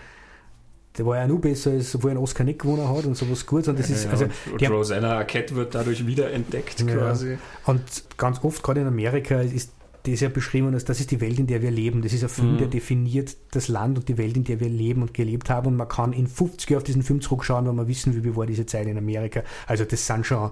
[0.99, 3.47] der war ja nur besser, als obwohl er einen Oscar nicht gewonnen hat und sowas
[3.47, 3.69] Gutes.
[3.69, 6.97] Und, das ja, ist, ja, also, und Rosanna Arquette wird dadurch wiederentdeckt ja.
[6.97, 7.39] quasi.
[7.67, 7.81] Und
[8.17, 9.73] ganz oft, gerade in Amerika, ist
[10.07, 12.03] die ist ja beschrieben als das ist die Welt, in der wir leben.
[12.03, 12.59] Das ist ein Film, mhm.
[12.59, 15.69] der definiert das Land und die Welt, in der wir leben und gelebt haben.
[15.69, 18.47] Und man kann in 50 Jahren auf diesen Film zurückschauen, wenn man wissen, wie war
[18.47, 19.43] diese Zeit in Amerika.
[19.67, 20.51] Also das sind schon,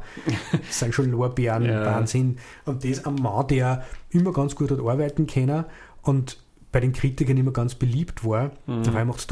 [0.53, 1.85] das sind schon Lorbeeren, ja.
[1.85, 2.39] Wahnsinn.
[2.65, 5.65] Und das am Mann, der immer ganz gut hat arbeiten können
[6.03, 6.39] und
[6.71, 8.53] bei den Kritikern immer ganz beliebt war.
[8.67, 8.83] Mhm.
[8.83, 9.27] Dabei macht es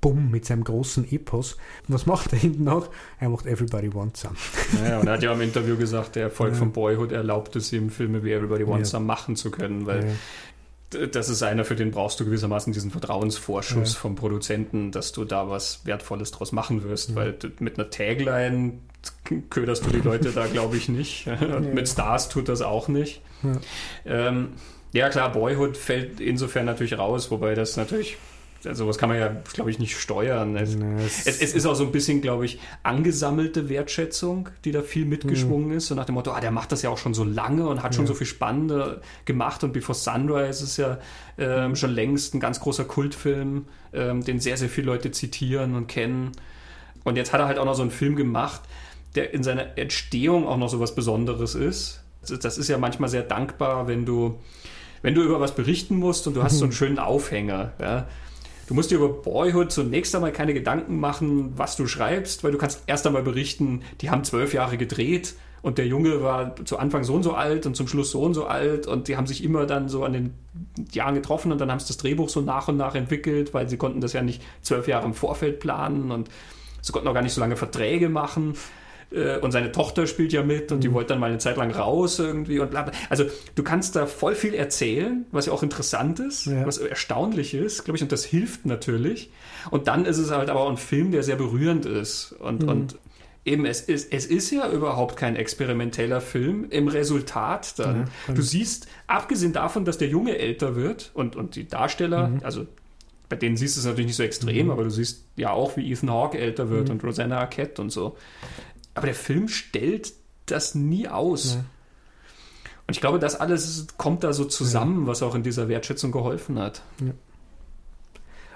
[0.00, 1.54] bumm, mit seinem großen Epos.
[1.86, 2.90] Und was macht er hinten noch?
[3.18, 4.36] Er macht Everybody Wants Some.
[4.80, 6.58] Naja, und er hat ja im Interview gesagt, der Erfolg ja.
[6.58, 8.98] von Boyhood erlaubt es ihm, Filme wie Everybody Wants ja.
[8.98, 10.16] Some machen zu können, weil
[10.92, 11.06] ja.
[11.06, 14.00] das ist einer, für den brauchst du gewissermaßen diesen Vertrauensvorschuss ja.
[14.00, 17.14] vom Produzenten, dass du da was Wertvolles draus machen wirst, mhm.
[17.16, 18.74] weil mit einer Tagline
[19.50, 21.26] köderst du die Leute da, glaube ich, nicht.
[21.56, 23.22] Und mit Stars tut das auch nicht.
[23.42, 24.28] Ja.
[24.28, 24.48] Ähm,
[24.92, 28.16] ja, klar, Boyhood fällt insofern natürlich raus, wobei das natürlich
[28.64, 30.56] also was kann man ja, glaube ich, nicht steuern.
[30.56, 35.06] Es, es, es, ist auch so ein bisschen, glaube ich, angesammelte Wertschätzung, die da viel
[35.06, 35.76] mitgeschwungen mhm.
[35.76, 35.86] ist.
[35.86, 37.92] So nach dem Motto, ah, der macht das ja auch schon so lange und hat
[37.92, 37.96] ja.
[37.96, 39.64] schon so viel Spannende gemacht.
[39.64, 40.98] Und Before Sunrise ist ja
[41.38, 45.86] ähm, schon längst ein ganz großer Kultfilm, ähm, den sehr, sehr viele Leute zitieren und
[45.86, 46.32] kennen.
[47.04, 48.60] Und jetzt hat er halt auch noch so einen Film gemacht,
[49.14, 52.02] der in seiner Entstehung auch noch so was Besonderes ist.
[52.28, 54.38] Das ist ja manchmal sehr dankbar, wenn du,
[55.00, 56.76] wenn du über was berichten musst und du hast so einen mhm.
[56.76, 57.72] schönen Aufhänger.
[57.80, 58.06] Ja?
[58.70, 62.58] Du musst dir über Boyhood zunächst einmal keine Gedanken machen, was du schreibst, weil du
[62.58, 67.02] kannst erst einmal berichten, die haben zwölf Jahre gedreht und der Junge war zu Anfang
[67.02, 69.42] so und so alt und zum Schluss so und so alt und die haben sich
[69.42, 70.34] immer dann so an den
[70.92, 73.76] Jahren getroffen und dann haben sie das Drehbuch so nach und nach entwickelt, weil sie
[73.76, 76.30] konnten das ja nicht zwölf Jahre im Vorfeld planen und
[76.80, 78.54] sie konnten auch gar nicht so lange Verträge machen.
[79.12, 80.94] Äh, und seine Tochter spielt ja mit und die mhm.
[80.94, 82.92] wollte dann mal eine Zeit lang raus irgendwie und bla bla.
[83.08, 86.66] Also du kannst da voll viel erzählen, was ja auch interessant ist, ja.
[86.66, 89.30] was erstaunlich ist, glaube ich, und das hilft natürlich.
[89.70, 92.68] Und dann ist es halt aber auch ein Film, der sehr berührend ist und, mhm.
[92.68, 92.98] und
[93.44, 98.08] eben, es ist, es ist ja überhaupt kein experimenteller Film im Resultat dann.
[98.28, 102.40] Ja, du siehst, abgesehen davon, dass der Junge älter wird und, und die Darsteller, mhm.
[102.44, 102.66] also
[103.28, 104.72] bei denen siehst du es natürlich nicht so extrem, mhm.
[104.72, 106.94] aber du siehst ja auch, wie Ethan Hawke älter wird mhm.
[106.94, 108.16] und Rosanna Arquette und so.
[108.94, 110.12] Aber der Film stellt
[110.46, 111.54] das nie aus.
[111.54, 111.64] Ja.
[112.86, 115.06] Und ich glaube, das alles kommt da so zusammen, ja.
[115.06, 116.82] was auch in dieser Wertschätzung geholfen hat.
[117.00, 117.12] Ja.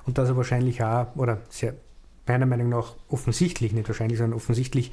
[0.07, 1.75] Und dass er wahrscheinlich auch, oder sehr,
[2.27, 4.93] meiner Meinung nach offensichtlich, nicht wahrscheinlich, sondern offensichtlich,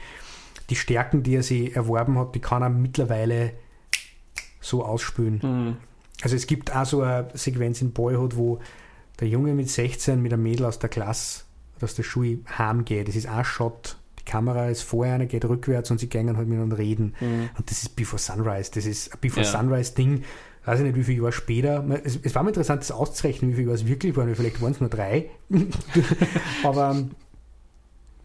[0.69, 3.53] die Stärken, die er sich erworben hat, die kann er mittlerweile
[4.61, 5.39] so ausspülen.
[5.41, 5.77] Mhm.
[6.21, 8.59] Also es gibt auch so eine Sequenz in Boyhood, wo
[9.19, 11.43] der Junge mit 16 mit einem Mädel aus der Klasse,
[11.81, 13.07] aus der Schule heimgeht.
[13.07, 16.47] Das ist ein Shot die Kamera ist vorher, eine geht rückwärts und sie gehen halt
[16.47, 17.15] miteinander reden.
[17.19, 17.49] Mhm.
[17.57, 18.71] Und das ist Before Sunrise.
[18.73, 19.51] Das ist ein Before ja.
[19.51, 20.23] Sunrise-Ding.
[20.63, 21.83] Weiß ich nicht, wie viele Jahre später.
[22.03, 24.33] Es, es war mir interessant, das auszurechnen, wie viele Jahre es wirklich waren.
[24.35, 25.31] Vielleicht waren es nur drei.
[26.63, 27.11] Aber ähm,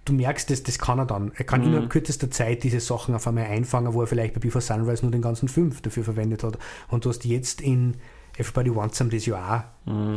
[0.04, 1.32] du merkst, das, das kann er dann.
[1.34, 1.68] Er kann mhm.
[1.68, 5.12] innerhalb kürzester Zeit diese Sachen auf einmal einfangen, wo er vielleicht bei Before Sunrise nur
[5.12, 6.58] den ganzen fünf dafür verwendet hat.
[6.88, 7.94] Und du hast jetzt in
[8.36, 9.90] Everybody Wants Some das ja auch.
[9.90, 10.16] Mhm.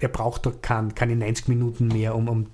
[0.00, 2.46] Er braucht doch kein, keine 90 Minuten mehr, um, um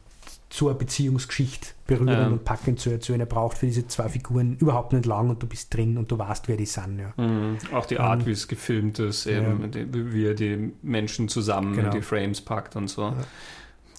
[0.51, 2.27] zur Beziehungsgeschichte berühren ja.
[2.29, 3.19] und packend zu erzählen.
[3.19, 6.19] Er braucht für diese zwei Figuren überhaupt nicht lang und du bist drin und du
[6.19, 7.01] weißt, wer die sind.
[7.01, 7.13] Ja.
[7.17, 7.57] Mhm.
[7.73, 9.85] Auch die Art, um, wie es gefilmt ist, eben, ja.
[9.91, 11.89] wie er die Menschen zusammen genau.
[11.89, 13.15] in die Frames packt und so.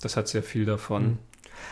[0.01, 1.03] Das hat sehr viel davon.
[1.03, 1.17] Mhm.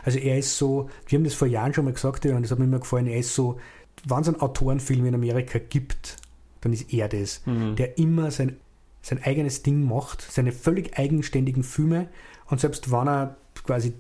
[0.04, 2.60] Also er ist so, wir haben das vor Jahren schon mal gesagt, und das hat
[2.60, 3.60] mir immer gefallen, er ist so,
[4.06, 6.18] wenn es einen Autorenfilm in Amerika gibt,
[6.62, 7.76] dann ist er das, mhm.
[7.76, 8.58] der immer sein,
[9.04, 12.10] sein eigenes Ding macht, seine völlig eigenständigen Filme
[12.48, 13.94] und selbst wenn er quasi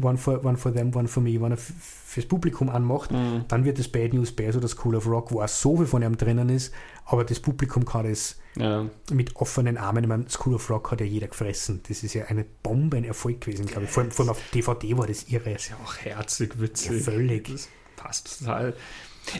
[0.00, 3.44] One for, one for Them, One for Me, wenn er fürs Publikum anmacht, mhm.
[3.48, 6.02] dann wird das Bad News Bears oder School of Rock, wo auch so viel von
[6.02, 6.72] ihm drinnen ist,
[7.04, 8.86] aber das Publikum kann das ja.
[9.12, 10.04] mit offenen Armen.
[10.04, 11.80] Ich meine, School of Rock hat ja jeder gefressen.
[11.88, 13.90] Das ist ja eine Bombe, ein Erfolg gewesen, glaube ich.
[13.90, 15.52] Vor allem, vor allem, auf DVD war das irre.
[15.52, 16.92] Das ist ja auch herzig, witzig.
[16.92, 17.48] Ja, völlig.
[17.50, 18.74] Das passt total.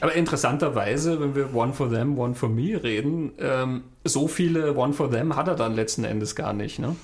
[0.01, 4.93] Aber interessanterweise, wenn wir One for Them, One for Me reden, ähm, so viele One
[4.93, 6.97] for Them hat er dann letzten Endes gar nicht, ne?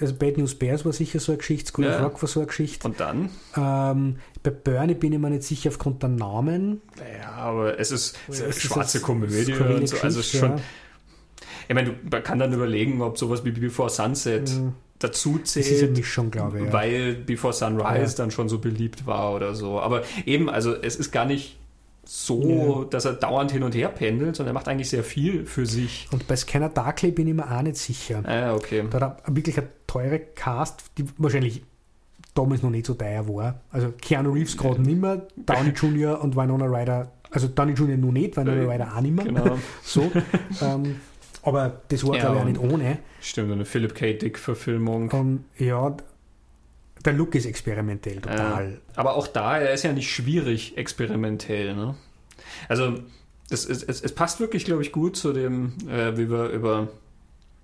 [0.00, 2.02] Also Bad News Bears war sicher so eine Geschichte, School ja.
[2.02, 2.86] Rock war so eine Geschichte.
[2.86, 3.30] Und dann?
[3.56, 6.82] Ähm, bei Bernie bin ich mir nicht sicher aufgrund der Namen.
[7.20, 9.96] Ja, aber es ist, es ist schwarze Komödie und so.
[9.98, 10.50] Also schon.
[10.50, 10.60] Ja.
[11.68, 14.72] Ich meine, man kann dann überlegen, ob sowas wie Before Sunset ja.
[15.00, 15.66] dazu zählt.
[15.66, 16.66] Das ist eine Mischung, glaube ich.
[16.66, 16.72] Ja.
[16.72, 19.80] Weil Before Sunrise dann schon so beliebt war oder so.
[19.80, 21.56] Aber eben, also es ist gar nicht
[22.08, 22.42] so,
[22.82, 22.84] ja.
[22.88, 26.08] dass er dauernd hin und her pendelt, sondern er macht eigentlich sehr viel für sich.
[26.12, 28.22] Und bei Scanner Darkly bin ich mir auch nicht sicher.
[28.24, 28.84] Ah, okay.
[28.88, 31.62] Da hat er wirklich eine teure Cast, die wahrscheinlich
[32.34, 33.60] damals noch nicht so teuer war.
[33.70, 36.20] Also Keanu Reeves gerade nicht mehr, Downey Jr.
[36.20, 37.96] und Winona Ryder, also Downey Jr.
[37.96, 39.24] noch nicht, Winona Ryder auch nicht mehr.
[39.24, 39.58] Genau.
[39.82, 40.10] so.
[40.62, 41.00] ähm,
[41.42, 42.98] aber das war, ja, glaube ich, auch nicht ohne.
[43.20, 44.14] Stimmt, eine Philip K.
[44.14, 45.10] Dick-Verfilmung.
[45.10, 45.96] Um, ja,
[47.06, 48.72] der Look ist experimentell, total.
[48.72, 51.74] Äh, aber auch da, er ist ja nicht schwierig experimentell.
[51.74, 51.94] Ne?
[52.68, 52.98] Also,
[53.48, 56.88] es, es, es, passt wirklich, glaube ich, gut zu dem, äh, wie wir über,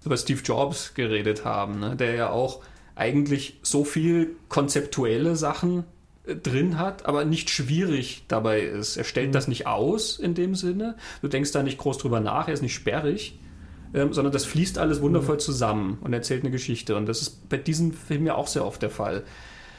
[0.05, 1.97] über Steve Jobs geredet haben, ne?
[1.97, 2.63] der ja auch
[2.95, 5.85] eigentlich so viel konzeptuelle Sachen
[6.27, 8.97] äh, drin hat, aber nicht schwierig dabei ist.
[8.97, 9.33] Er stellt mhm.
[9.33, 10.97] das nicht aus in dem Sinne.
[11.21, 13.39] Du denkst da nicht groß drüber nach, er ist nicht sperrig
[13.95, 15.41] ähm, sondern das fließt alles wundervoll mhm.
[15.41, 16.97] zusammen und erzählt eine Geschichte.
[16.97, 19.25] Und das ist bei diesen Filmen ja auch sehr oft der Fall.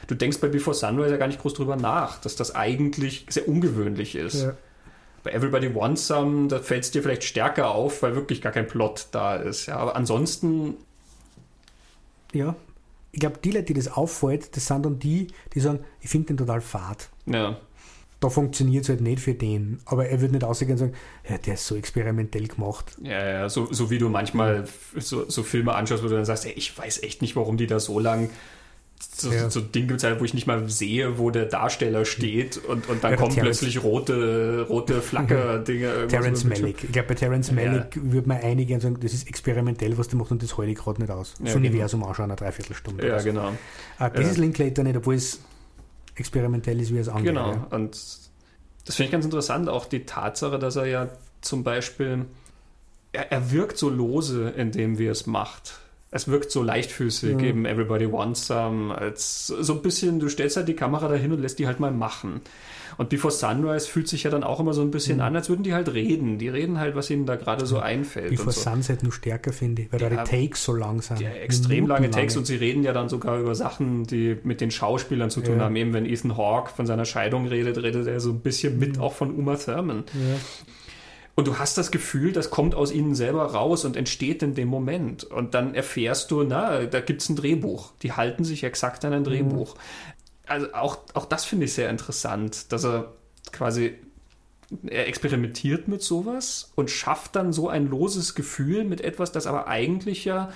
[0.06, 3.48] Du denkst bei Before Sunrise ja gar nicht groß drüber nach, dass das eigentlich sehr
[3.48, 4.42] ungewöhnlich ist.
[4.42, 4.56] Ja.
[5.22, 8.66] Bei Everybody Wants Some, da fällt es dir vielleicht stärker auf, weil wirklich gar kein
[8.66, 9.66] Plot da ist.
[9.66, 10.74] Ja, aber ansonsten.
[12.34, 12.54] Ja,
[13.14, 16.28] ich glaube, die Leute, die das auffällt, das sind dann die, die sagen, ich finde
[16.28, 17.08] den total fad.
[17.26, 17.56] Ja.
[18.24, 19.80] Da funktioniert es halt nicht für den.
[19.84, 20.94] Aber er wird nicht ausgehen und sagen,
[21.28, 22.96] ja, der ist so experimentell gemacht.
[23.02, 24.64] Ja, ja, so, so wie du manchmal
[24.96, 27.66] so, so Filme anschaust, wo du dann sagst, ey, ich weiß echt nicht, warum die
[27.66, 28.30] da so lang
[29.14, 29.50] so, ja.
[29.50, 32.88] so Ding gibt es halt, wo ich nicht mal sehe, wo der Darsteller steht und,
[32.88, 36.06] und dann ja, kommen Terrence, plötzlich rote, rote Flacker-Dinge.
[36.08, 36.82] Terence Malick.
[36.82, 38.02] Ich glaube, bei Terence Malick ja.
[38.12, 41.02] würde man einige sagen, das ist experimentell, was der macht und das halte ich gerade
[41.02, 41.32] nicht aus.
[41.32, 41.56] Das genau.
[41.56, 42.10] Universum genau.
[42.10, 43.06] anschauen, eine Dreiviertelstunde.
[43.06, 43.26] Ja, so.
[43.26, 43.50] genau.
[44.00, 45.40] Uh, das ist Linklater nicht, obwohl es
[46.14, 47.26] experimentell ist, wie es angeht.
[47.26, 47.92] Genau, und
[48.84, 51.08] das finde ich ganz interessant, auch die Tatsache, dass er ja
[51.40, 52.26] zum Beispiel,
[53.12, 55.80] er, er wirkt so lose, indem wie er es macht
[56.14, 57.40] es wirkt so leichtfüßig, ja.
[57.40, 61.40] eben Everybody Wants Some, als so ein bisschen, du stellst halt die Kamera dahin und
[61.40, 62.40] lässt die halt mal machen.
[62.96, 65.22] Und Before Sunrise fühlt sich ja dann auch immer so ein bisschen mhm.
[65.22, 66.38] an, als würden die halt reden.
[66.38, 68.30] Die reden halt, was ihnen da gerade so einfällt.
[68.30, 68.60] Before so.
[68.60, 71.20] Sunset nur stärker, finde ich, weil ja, da die Takes so lang sind.
[71.20, 74.70] Ja, extrem lange Takes und sie reden ja dann sogar über Sachen, die mit den
[74.70, 75.64] Schauspielern zu tun ja.
[75.64, 75.76] haben.
[75.76, 79.02] Eben wenn Ethan Hawke von seiner Scheidung redet, redet er so ein bisschen mit, mhm.
[79.02, 80.04] auch von Uma Thurman.
[80.14, 80.36] Ja.
[81.36, 84.68] Und du hast das Gefühl, das kommt aus ihnen selber raus und entsteht in dem
[84.68, 85.24] Moment.
[85.24, 87.92] Und dann erfährst du, na, da gibt es ein Drehbuch.
[88.02, 89.74] Die halten sich exakt an ein Drehbuch.
[90.46, 93.12] Also auch, auch das finde ich sehr interessant, dass er
[93.52, 93.94] quasi
[94.86, 99.68] er experimentiert mit sowas und schafft dann so ein loses Gefühl mit etwas, das aber
[99.68, 100.50] eigentlich ja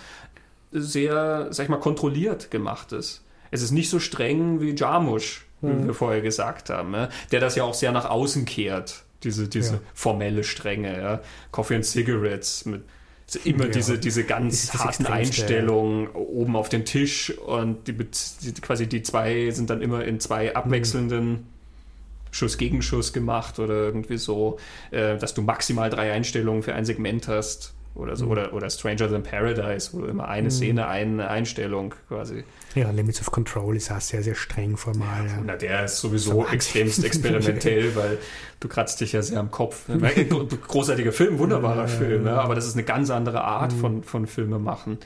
[0.72, 3.22] sehr, sag ich mal, kontrolliert gemacht ist.
[3.50, 5.82] Es ist nicht so streng wie Jarmusch, mhm.
[5.82, 7.08] wie wir vorher gesagt haben, ne?
[7.32, 9.80] der das ja auch sehr nach außen kehrt diese, diese ja.
[9.94, 11.20] formelle Strenge, ja.
[11.50, 12.82] Coffee and Cigarettes mit
[13.36, 13.70] immer ja.
[13.70, 19.50] diese, diese ganz harten Einstellungen oben auf dem Tisch und die, die, quasi die zwei
[19.50, 21.46] sind dann immer in zwei abwechselnden mhm.
[22.30, 24.58] Schuss Gegenschuss gemacht oder irgendwie so,
[24.90, 28.30] äh, dass du maximal drei Einstellungen für ein Segment hast oder so, mhm.
[28.30, 30.50] oder, oder Stranger Than Paradise, wo immer eine mhm.
[30.50, 32.44] Szene, eine Einstellung quasi.
[32.74, 35.26] Ja, Limits of Control ist auch sehr, sehr streng formal.
[35.26, 38.18] Ja, Na, der ist sowieso so extremst experimentell, weil
[38.60, 39.86] du kratzt dich ja sehr am Kopf.
[40.68, 43.80] Großartiger Film, wunderbarer ja, Film, aber das ist eine ganz andere Art mhm.
[43.80, 44.98] von, von Filme machen.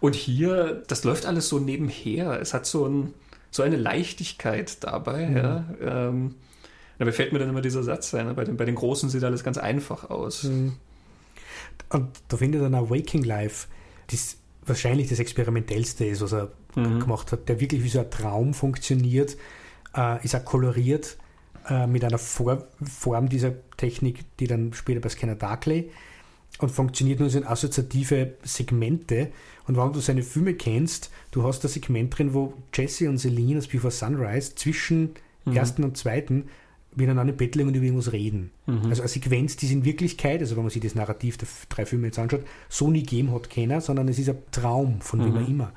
[0.00, 2.38] Und hier, das läuft alles so nebenher.
[2.40, 3.14] Es hat so, ein,
[3.50, 5.26] so eine Leichtigkeit dabei.
[5.26, 5.36] Mhm.
[5.36, 5.64] Ja.
[5.80, 6.34] Ähm,
[6.98, 9.44] da fällt mir dann immer dieser Satz ein, bei den, bei den Großen sieht alles
[9.44, 10.44] ganz einfach aus.
[11.90, 13.68] Und da finde ich dann auch Waking Life,
[14.08, 17.00] das wahrscheinlich das Experimentellste ist, was er mhm.
[17.00, 19.36] gemacht hat, der wirklich wie so ein Traum funktioniert,
[19.96, 21.16] äh, ist auch koloriert
[21.68, 25.90] äh, mit einer Vor Form dieser Technik, die dann später bei Scanner Darkly
[26.58, 29.28] und funktioniert nur so in assoziative Segmente.
[29.66, 33.58] Und wenn du seine Filme kennst, du hast ein Segment drin, wo Jesse und Celine
[33.58, 35.14] aus Before Sunrise zwischen
[35.44, 35.56] mhm.
[35.56, 36.48] ersten und zweiten
[36.96, 38.50] miteinander betteln und über irgendwas reden.
[38.66, 38.86] Mhm.
[38.86, 41.86] Also eine Sequenz, die es in Wirklichkeit, also wenn man sich das Narrativ der drei
[41.86, 45.34] Filme jetzt anschaut, so nie gegeben hat keiner, sondern es ist ein Traum von mhm.
[45.34, 45.72] wem immer.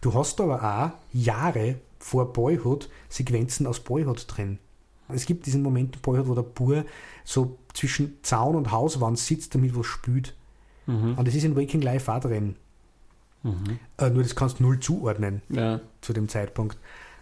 [0.00, 4.58] Du hast aber auch Jahre vor Boyhood Sequenzen aus Boyhood drin.
[5.08, 6.84] Es gibt diesen Moment in Boyhood, wo der Bur
[7.24, 10.34] so zwischen Zaun und Hauswand sitzt, damit was spült.
[10.86, 11.14] Mhm.
[11.16, 12.56] Und das ist in Waking Life auch drin.
[13.42, 13.78] Mhm.
[13.98, 15.80] Äh, nur das kannst du null zuordnen ja.
[16.00, 16.76] zu dem Zeitpunkt.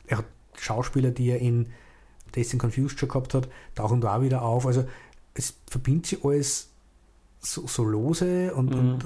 [0.06, 0.26] Er hat
[0.58, 1.68] Schauspieler, die er in
[2.34, 4.66] Dazed Confused schon gehabt hat, tauchen da auch wieder auf.
[4.66, 4.84] Also
[5.34, 6.68] es verbindet sich alles
[7.40, 8.78] so, so lose und, mhm.
[8.78, 9.04] und,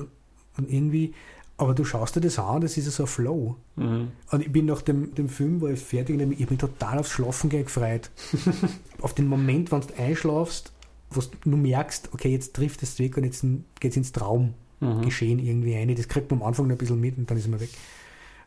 [0.59, 1.15] und, irgendwie,
[1.57, 3.57] aber du schaust dir das an, das ist ja so ein Flow.
[3.77, 4.13] Mhm.
[4.31, 7.11] Und ich bin nach dem, dem Film, wo ich fertig bin, ich bin total aufs
[7.11, 8.11] Schlafen gefreut.
[9.01, 10.73] Auf den Moment, wenn du einschlafst,
[11.11, 13.45] wo du merkst, okay, jetzt trifft es weg und jetzt
[13.81, 15.47] geht es ins Traumgeschehen mhm.
[15.47, 15.95] irgendwie ein.
[15.95, 17.71] Das kriegt man am Anfang noch ein bisschen mit und dann ist man weg.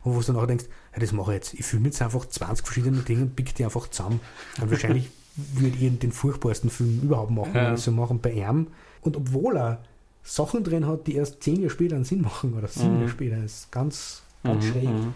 [0.04, 1.54] Und wo du nachher denkst, ja, das mache ich jetzt.
[1.54, 4.20] Ich filme jetzt einfach 20 verschiedene Dinge und pick die einfach zusammen.
[4.60, 7.66] Und wahrscheinlich würde ich den furchtbarsten Film überhaupt machen, ja.
[7.66, 8.68] wenn ich so machen bei ihm.
[9.00, 9.84] Und obwohl er
[10.22, 13.00] Sachen drin hat, die erst zehn Jahre später einen Sinn machen oder sieben mhm.
[13.00, 14.70] Jahre später, ist ganz, ganz mhm.
[14.70, 14.88] schräg.
[14.88, 15.14] Mhm.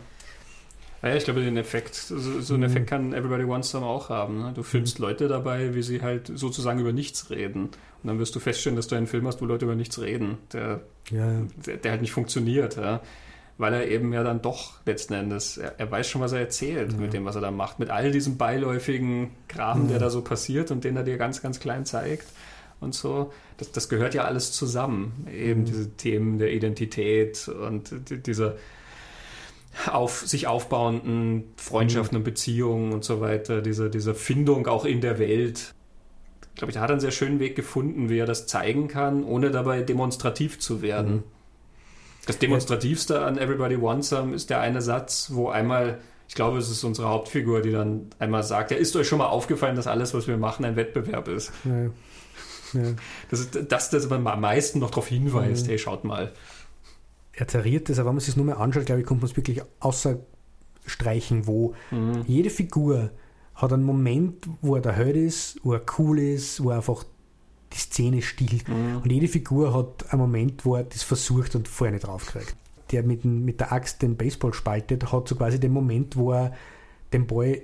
[1.03, 4.39] Ja, ich glaube, den Effekt, so, so einen Effekt kann Everybody Wants Some auch haben.
[4.39, 4.53] Ne?
[4.55, 5.05] Du filmst mhm.
[5.05, 7.65] Leute dabei, wie sie halt sozusagen über nichts reden.
[7.65, 7.71] Und
[8.05, 10.81] dann wirst du feststellen, dass du einen Film hast, wo Leute über nichts reden, der,
[11.11, 11.43] ja.
[11.65, 12.77] der, der halt nicht funktioniert.
[12.77, 13.03] Ja?
[13.59, 16.93] Weil er eben ja dann doch letzten Endes, er, er weiß schon, was er erzählt
[16.93, 16.99] ja.
[16.99, 19.93] mit dem, was er da macht, mit all diesem beiläufigen Kram, ja.
[19.93, 22.27] der da so passiert und den er dir ganz, ganz klein zeigt
[22.81, 23.33] und so.
[23.57, 25.27] Das, das gehört ja alles zusammen.
[25.33, 25.65] Eben mhm.
[25.65, 27.91] diese Themen der Identität und
[28.27, 28.57] dieser
[29.91, 32.21] auf sich aufbauenden Freundschaften mhm.
[32.21, 35.75] und Beziehungen und so weiter, diese, diese Findung auch in der Welt.
[36.55, 39.23] Ich glaube, da hat er einen sehr schönen Weg gefunden, wie er das zeigen kann,
[39.25, 41.17] ohne dabei demonstrativ zu werden.
[41.17, 41.23] Mhm.
[42.27, 46.71] Das Demonstrativste an Everybody Wants Some ist der eine Satz, wo einmal Ich glaube, es
[46.71, 50.13] ist unsere Hauptfigur, die dann einmal sagt, ja, ist euch schon mal aufgefallen, dass alles,
[50.13, 51.53] was wir machen, ein Wettbewerb ist.
[51.65, 51.91] Ja.
[52.73, 52.95] Ja.
[53.31, 55.69] Das ist das, das man am meisten noch darauf hinweist, mhm.
[55.69, 56.33] hey, schaut mal.
[57.33, 59.31] Er zerriert das, aber wenn man sich das nur mal anschaut, glaube ich, kommt man
[59.31, 60.19] es wirklich außer
[60.85, 62.25] streichen, wo mhm.
[62.27, 63.11] jede Figur
[63.55, 67.05] hat einen Moment, wo er der Held ist, wo er cool ist, wo er einfach
[67.73, 68.69] die Szene stiehlt.
[68.69, 68.99] Mhm.
[69.03, 72.57] Und jede Figur hat einen Moment, wo er das versucht und vorher nicht draufkriegt.
[72.93, 76.55] Der mit, mit der Axt den Baseball spaltet, hat so quasi den Moment, wo er
[77.13, 77.63] den Ball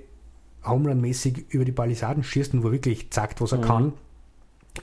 [0.63, 3.63] Homerun-mäßig über die Palisaden schießt und wo er wirklich zeigt, was er mhm.
[3.63, 3.93] kann.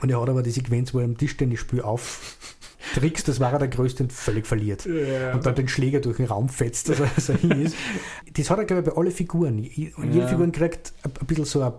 [0.01, 3.69] Und er hat aber die Sequenz, wo er im Tischtennisspiel auftrickst, das war er der
[3.69, 4.87] Größte und völlig verliert.
[4.87, 5.35] Ja.
[5.35, 7.77] Und dann den Schläger durch den Raum fetzt, dass er, er hin ist.
[8.35, 9.59] Das hat er, glaube ich, bei allen Figuren.
[9.59, 10.29] Jede ja.
[10.29, 11.75] Figur kriegt ein, ein bisschen so eine,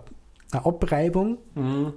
[0.50, 1.38] eine Abreibung.
[1.54, 1.94] Mhm.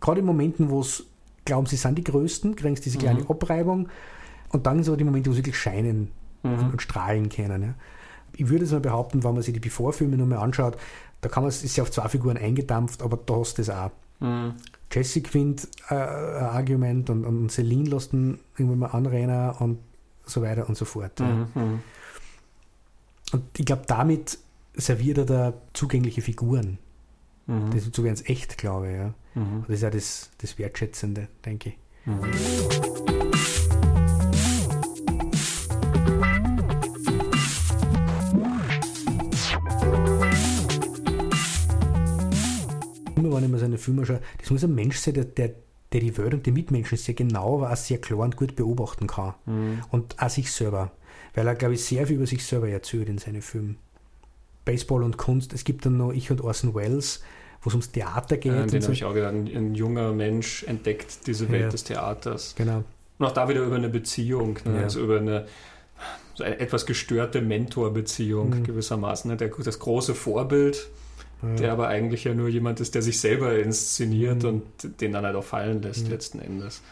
[0.00, 1.04] Gerade in Momenten, wo es
[1.44, 3.30] glauben, sie sind die Größten, kriegen sie diese kleine mhm.
[3.30, 3.88] Abreibung.
[4.50, 6.10] Und dann sind aber die Momente, wo sie wirklich scheinen
[6.42, 6.70] mhm.
[6.70, 7.62] und, strahlen können.
[7.62, 7.74] Ja.
[8.36, 10.76] Ich würde es mal behaupten, wenn man sich die Before-Filme nochmal anschaut,
[11.20, 13.90] da kann man, ist ja auf zwei Figuren eingedampft, aber da hast du das auch.
[14.20, 14.54] Mhm.
[14.92, 19.78] Jesse gewinnt äh, ein Argument und, und Celine lässt ihn irgendwann mal anrennen und
[20.24, 21.18] so weiter und so fort.
[21.20, 21.46] Mhm.
[21.54, 21.62] Ja.
[23.32, 24.38] Und ich glaube, damit
[24.74, 26.78] serviert er da zugängliche Figuren.
[27.46, 27.70] Mhm.
[27.72, 28.96] Das, so werden es echt, glaube ich.
[28.96, 29.14] Ja.
[29.34, 29.64] Mhm.
[29.66, 31.78] Das ist ja das, das Wertschätzende, denke ich.
[32.06, 32.24] Mhm.
[43.38, 45.54] wenn ich mir seine Filme schaue, das muss ein Mensch sein, der, der,
[45.92, 49.06] der die Welt und die Mitmenschen sehr genau, aber auch sehr klar und gut beobachten
[49.06, 49.34] kann.
[49.46, 49.82] Mhm.
[49.90, 50.92] Und auch sich selber.
[51.34, 53.78] Weil er, glaube ich, sehr viel über sich selber erzählt in seinen Filmen.
[54.64, 55.52] Baseball und Kunst.
[55.52, 57.22] Es gibt dann noch Ich und Orson Welles,
[57.62, 58.52] wo es ums Theater geht.
[58.52, 58.86] Ja, den so.
[58.86, 59.34] habe ich auch gedacht.
[59.34, 61.68] Ein, ein, junger Mensch entdeckt diese Welt ja.
[61.68, 62.54] des Theaters.
[62.56, 62.84] Genau.
[63.18, 64.76] Und auch da wieder über eine Beziehung, ne?
[64.76, 64.82] ja.
[64.84, 65.46] also über eine,
[66.34, 68.64] so eine etwas gestörte Mentorbeziehung mhm.
[68.64, 69.30] gewissermaßen.
[69.30, 69.36] Ne?
[69.36, 70.88] Der, das große Vorbild
[71.42, 71.54] ja.
[71.54, 74.48] der aber eigentlich ja nur jemand ist, der sich selber inszeniert mhm.
[74.48, 76.10] und den dann halt auch fallen lässt mhm.
[76.10, 76.82] letzten Endes.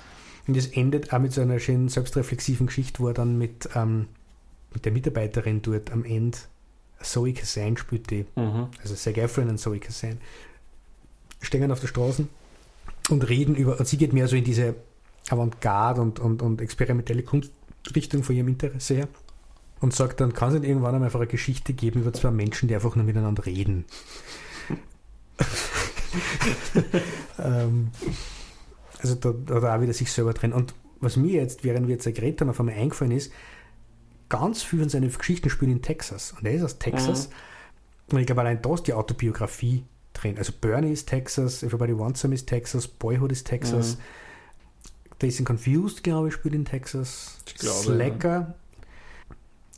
[0.47, 4.07] Und es endet auch mit so einer schönen selbstreflexiven Geschichte, wo er dann mit, ähm,
[4.73, 6.39] mit der Mitarbeiterin dort am Ende
[7.01, 8.69] Zoe Kazan spielt die, mhm.
[8.81, 10.19] also Sir Gaffrin und Zoe Kazan,
[11.47, 12.27] stehen auf der Straße
[13.09, 14.75] und reden über, und sie geht mehr so in diese
[15.31, 19.09] Avantgarde und, und, und experimentelle Kunstrichtung von ihrem Interesse her
[19.81, 22.69] und sagt dann, kann es nicht irgendwann einmal einfach eine Geschichte geben über zwei Menschen,
[22.69, 23.85] die einfach nur miteinander reden.
[27.39, 27.91] ähm,
[29.01, 30.53] also da, da er auch wieder sich selber drin.
[30.53, 33.33] Und was mir jetzt, während wir jetzt geredet haben, auf einmal eingefallen ist,
[34.29, 36.33] ganz viel von seinen Geschichten spielen in Texas.
[36.33, 37.29] Und er ist aus Texas.
[37.29, 38.15] Mhm.
[38.15, 39.85] Und ich glaube, allein da ist die Autobiografie
[40.23, 40.39] drin.
[40.39, 43.97] Also Bernie ist Texas, Everybody Wants Some ist Texas, Boyhood ist Texas.
[43.97, 44.01] Mhm.
[45.19, 47.39] Dazed and Confused, glaube ich, spielt in Texas.
[47.47, 48.55] Ich glaube, Slacker ja.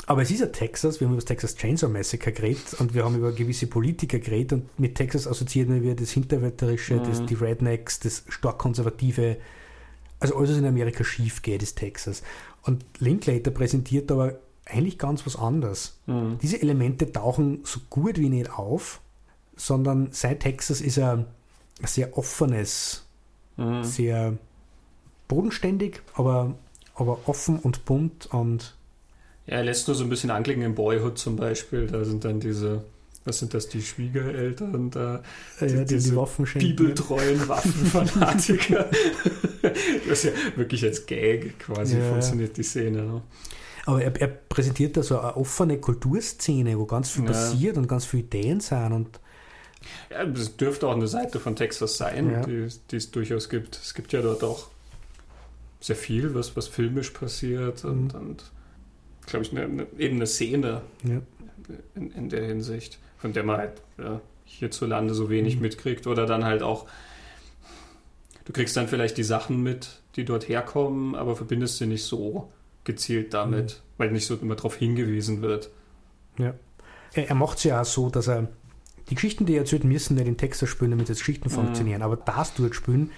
[0.09, 3.05] Aber es ist ja Texas, wir haben über das Texas Chainsaw Massacre geredet und wir
[3.05, 7.05] haben über gewisse Politiker geredet und mit Texas assoziiert man wieder das Hinterwäldlerische, mhm.
[7.05, 9.37] das, die Rednecks, das stark konservative,
[10.19, 12.23] also alles, was in Amerika schief geht, ist Texas.
[12.63, 15.99] Und Linklater präsentiert aber eigentlich ganz was anderes.
[16.07, 16.39] Mhm.
[16.41, 19.03] Diese Elemente tauchen so gut wie nicht auf,
[19.59, 21.27] sondern seit Texas ist er ein
[21.87, 23.05] sehr offenes,
[23.57, 23.85] mhm.
[23.85, 24.39] sehr
[25.27, 26.55] bodenständig, aber,
[26.95, 28.79] aber offen und bunt und
[29.47, 31.87] ja, er lässt nur so ein bisschen anklicken im Boyhood zum Beispiel.
[31.87, 32.85] Da sind dann diese,
[33.25, 35.23] was sind das, die Schwiegereltern da?
[35.59, 38.91] Ja, die, die, diese die bibeltreuen Waffenfanatiker.
[39.63, 42.11] das ist ja wirklich als Gag quasi ja.
[42.11, 43.03] funktioniert die Szene.
[43.05, 43.23] Ne?
[43.87, 47.31] Aber er, er, präsentiert da so eine offene Kulturszene, wo ganz viel ja.
[47.31, 49.19] passiert und ganz viele Ideen sind und
[50.11, 52.43] ja, das dürfte auch eine Seite von Texas sein, ja.
[52.43, 53.77] die, die, es durchaus gibt.
[53.77, 54.69] Es gibt ja dort auch
[55.81, 58.21] sehr viel, was, was filmisch passiert und, mhm.
[58.21, 58.45] und
[59.27, 61.21] glaube ich, eine, eine, eben eine Szene ja.
[61.95, 65.63] in, in, der Hinsicht, von der man halt ja, hierzulande so wenig mhm.
[65.63, 66.87] mitkriegt oder dann halt auch,
[68.45, 72.51] du kriegst dann vielleicht die Sachen mit, die dort herkommen, aber verbindest sie nicht so
[72.85, 73.99] gezielt damit, mhm.
[73.99, 75.71] weil nicht so immer darauf hingewiesen wird.
[76.39, 76.55] Ja.
[77.15, 78.49] Er, er macht es ja auch so, dass er
[79.11, 81.55] die Geschichten, die er erzählt, müssen nicht in Texter spielen, damit jetzt Geschichten mhm.
[81.55, 82.03] funktionieren.
[82.03, 83.11] Aber das dort spielen,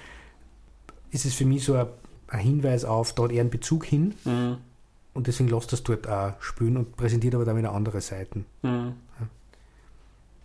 [1.10, 1.86] ist es für mich so ein,
[2.28, 4.14] ein Hinweis auf, dort eher einen Bezug hin.
[4.24, 4.58] Mhm.
[5.12, 8.46] Und deswegen lässt das dort auch spielen und präsentiert aber damit andere Seiten.
[8.62, 8.94] Mhm.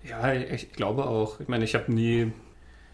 [0.04, 0.34] Ja.
[0.34, 1.39] ja, ich glaube auch.
[1.39, 2.32] Ich meine, ich habe nie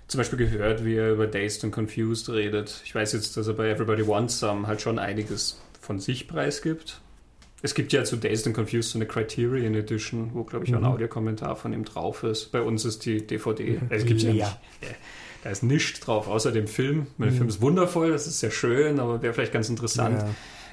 [0.07, 2.81] zum Beispiel gehört, wie er über Dazed and Confused redet.
[2.83, 6.99] Ich weiß jetzt, dass er bei Everybody Wants Some halt schon einiges von sich preisgibt.
[7.61, 10.77] Es gibt ja zu Dazed and Confused so eine Criterion Edition, wo, glaube ich, auch
[10.77, 10.89] ein mhm.
[10.89, 12.51] Audiokommentar von ihm drauf ist.
[12.51, 13.79] Bei uns ist die DVD.
[13.89, 14.57] Es gibt ja, ja
[15.43, 17.07] da ist nichts drauf, außer dem Film.
[17.17, 17.35] Der mhm.
[17.35, 20.21] Film ist wundervoll, das ist sehr schön, aber wäre vielleicht ganz interessant.
[20.21, 20.29] Ja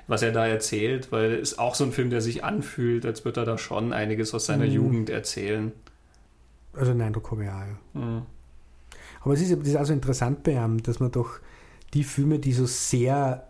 [0.08, 3.24] was er da erzählt, weil es ist auch so ein Film, der sich anfühlt, als
[3.24, 4.72] würde er da schon einiges aus seiner mhm.
[4.72, 5.70] Jugend erzählen.
[6.72, 8.00] Also Eindruck habe ich auch, ja.
[8.00, 8.22] Mhm.
[9.20, 11.40] Aber es ist, das ist also interessant bei ihm, dass man doch
[11.92, 13.48] die Filme, die so sehr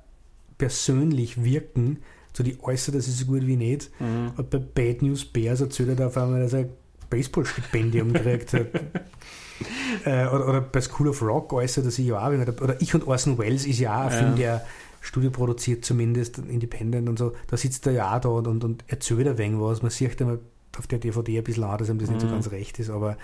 [0.59, 1.99] persönlich wirken,
[2.39, 3.91] so die äußert das ist so gut wie nicht.
[3.99, 4.33] Mhm.
[4.37, 6.69] Und bei Bad News Bears erzählt er auf einmal, dass er
[7.11, 8.67] Baseball-Stipendium gekriegt hat.
[10.05, 12.29] äh, oder, oder, bei School of Rock äußert er sich ja auch.
[12.29, 14.19] Oder Ich und Orson Welles ist ja auch ein ja.
[14.19, 14.67] Film, der
[15.01, 17.33] Studio produziert, zumindest Independent und so.
[17.49, 19.83] Da sitzt er ja auch da und, und, und erzählt ein wenig was.
[19.83, 20.39] Man sieht immer
[20.79, 22.15] auf der DVD ein bisschen an, dass ihm das mhm.
[22.15, 22.33] nicht so mhm.
[22.33, 23.17] ganz recht ist, aber.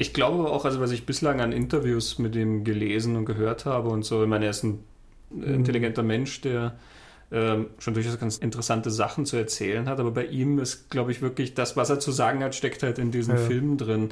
[0.00, 3.88] Ich glaube auch, also was ich bislang an Interviews mit ihm gelesen und gehört habe
[3.88, 4.84] und so, ich meine, er ist ein
[5.30, 5.54] mhm.
[5.54, 6.78] intelligenter Mensch, der
[7.30, 11.52] schon durchaus ganz interessante Sachen zu erzählen hat, aber bei ihm ist, glaube ich, wirklich
[11.52, 13.40] das, was er zu sagen hat, steckt halt in diesen ja.
[13.40, 14.10] Filmen drin.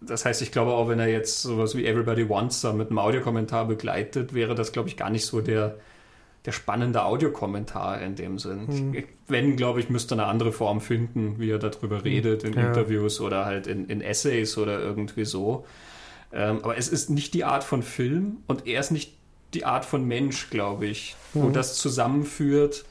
[0.00, 2.98] Das heißt, ich glaube auch, wenn er jetzt sowas wie Everybody Wants da mit einem
[2.98, 5.76] Audiokommentar begleitet, wäre das, glaube ich, gar nicht so der,
[6.46, 8.66] der spannende Audiokommentar in dem Sinn.
[8.66, 9.04] Mhm.
[9.28, 12.04] Wenn, glaube ich, müsste eine andere Form finden, wie er darüber hm.
[12.04, 12.68] redet in ja.
[12.68, 15.66] Interviews oder halt in, in, Essays oder irgendwie so.
[16.32, 19.19] Ähm, aber es ist nicht die Art von Film und er ist nicht
[19.54, 21.42] die Art von Mensch, glaube ich, mhm.
[21.42, 22.84] wo das zusammenführt,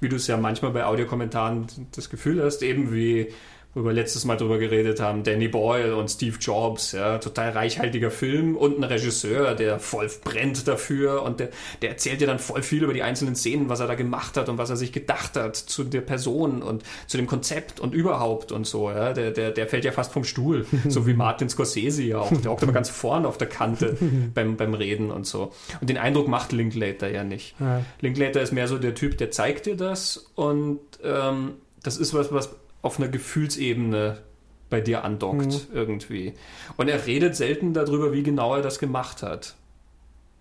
[0.00, 3.28] wie du es ja manchmal bei Audiokommentaren das Gefühl hast, eben wie
[3.74, 8.10] wo wir letztes Mal drüber geredet haben, Danny Boyle und Steve Jobs, ja, total reichhaltiger
[8.10, 11.50] Film und ein Regisseur, der voll brennt dafür und der,
[11.80, 14.48] der erzählt dir dann voll viel über die einzelnen Szenen, was er da gemacht hat
[14.48, 18.50] und was er sich gedacht hat zu der Person und zu dem Konzept und überhaupt
[18.50, 22.02] und so, ja, der, der, der fällt ja fast vom Stuhl, so wie Martin Scorsese
[22.02, 23.96] ja auch, der hockt immer ganz vorne auf der Kante
[24.34, 25.52] beim, beim Reden und so.
[25.80, 27.54] Und den Eindruck macht Linklater ja nicht.
[27.60, 27.84] Ja.
[28.00, 31.52] Linklater ist mehr so der Typ, der zeigt dir das und ähm,
[31.82, 34.22] das ist was, was auf einer Gefühlsebene
[34.70, 35.74] bei dir andockt mhm.
[35.74, 36.34] irgendwie.
[36.76, 39.56] Und er redet selten darüber, wie genau er das gemacht hat.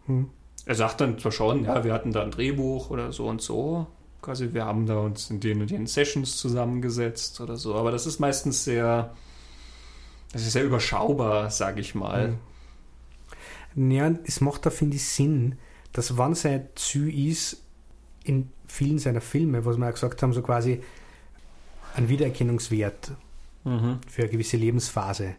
[0.08, 0.30] Mhm.
[0.66, 3.88] Er sagt dann zwar schon, ja, wir hatten da ein Drehbuch oder so und so.
[4.22, 7.76] Quasi, wir haben da uns in den und den Sessions zusammengesetzt oder so.
[7.76, 9.16] Aber das ist meistens sehr,
[10.32, 12.38] das ist sehr überschaubar, sage ich mal.
[13.76, 13.92] Mhm.
[13.92, 15.58] Ja, es macht da, finde ich, Sinn,
[15.94, 17.64] dass wann sein Ziel ist,
[18.24, 20.82] in vielen seiner Filme, was wir ja gesagt haben, so quasi,
[21.96, 23.12] einen Wiedererkennungswert
[23.64, 24.00] mhm.
[24.08, 25.36] für eine gewisse Lebensphase,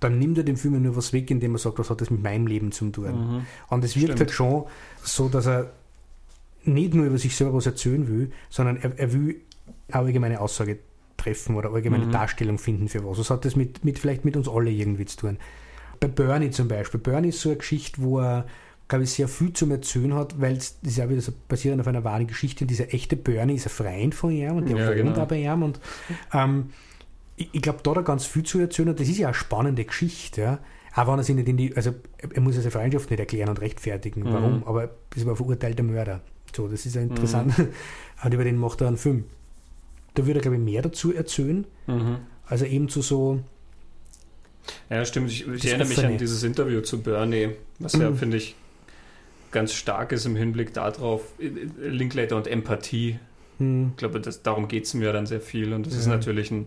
[0.00, 2.22] dann nimmt er dem Film nur was weg, indem er sagt, was hat das mit
[2.22, 3.36] meinem Leben zu tun.
[3.36, 3.46] Mhm.
[3.68, 4.20] Und es wirkt Stimmt.
[4.20, 4.64] halt schon
[5.02, 5.72] so, dass er
[6.64, 9.40] nicht nur über sich selber was erzählen will, sondern er, er will
[9.88, 10.78] eine allgemeine Aussage
[11.16, 12.12] treffen oder allgemeine mhm.
[12.12, 13.18] Darstellung finden für was.
[13.18, 15.38] Was hat das mit, mit vielleicht mit uns alle irgendwie zu tun?
[15.98, 17.00] Bei Bernie zum Beispiel.
[17.00, 18.46] Bernie ist so eine Geschichte, wo er
[18.88, 21.88] glaube ich, sehr viel zum Erzählen hat, weil es ist ja wieder so basierend auf
[21.88, 22.64] einer wahren Geschichte.
[22.64, 25.26] Und dieser echte Bernie ist ein Freund von ihm und der ja, wohnt genau.
[25.26, 25.62] bei ihm.
[25.62, 25.80] Und
[26.32, 26.70] ähm,
[27.36, 29.34] ich, ich glaube, da hat er ganz viel zu erzählen und das ist ja eine
[29.34, 30.40] spannende Geschichte.
[30.40, 30.58] Ja.
[30.94, 33.60] Auch wenn er sich nicht in die, also er muss seine Freundschaft nicht erklären und
[33.60, 34.32] rechtfertigen, mhm.
[34.32, 36.22] warum, aber das war ein verurteilter Mörder.
[36.54, 37.58] So, das ist ja interessant.
[37.58, 37.68] Mhm.
[38.24, 39.24] und über den macht er einen Film.
[40.14, 41.66] Da würde er, glaube ich, mehr dazu erzählen.
[41.86, 42.18] Mhm.
[42.46, 43.40] Also eben zu so.
[44.88, 45.30] Ja, stimmt.
[45.30, 48.16] Ich, ich erinnere mich an dieses Interview zu Bernie, was ja, mhm.
[48.16, 48.56] finde ich,
[49.56, 53.18] ganz stark ist im Hinblick darauf, Linklater und Empathie.
[53.56, 53.92] Hm.
[53.92, 55.72] Ich glaube, das, darum geht es mir dann sehr viel.
[55.72, 56.00] Und das ja.
[56.00, 56.66] ist natürlich ein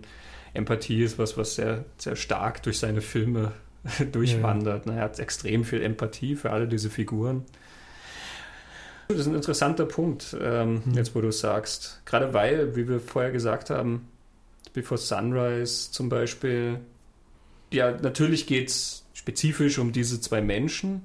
[0.55, 3.51] Empathie ist was, was sehr, sehr stark durch seine Filme
[4.11, 4.87] durchwandert.
[4.87, 4.93] Ja.
[4.93, 7.45] Er hat extrem viel Empathie für alle diese Figuren.
[9.07, 10.93] Das ist ein interessanter Punkt, ähm, hm.
[10.93, 12.01] jetzt wo du es sagst.
[12.05, 14.07] Gerade weil, wie wir vorher gesagt haben,
[14.73, 16.79] Before Sunrise zum Beispiel,
[17.71, 21.03] ja, natürlich geht es spezifisch um diese zwei Menschen,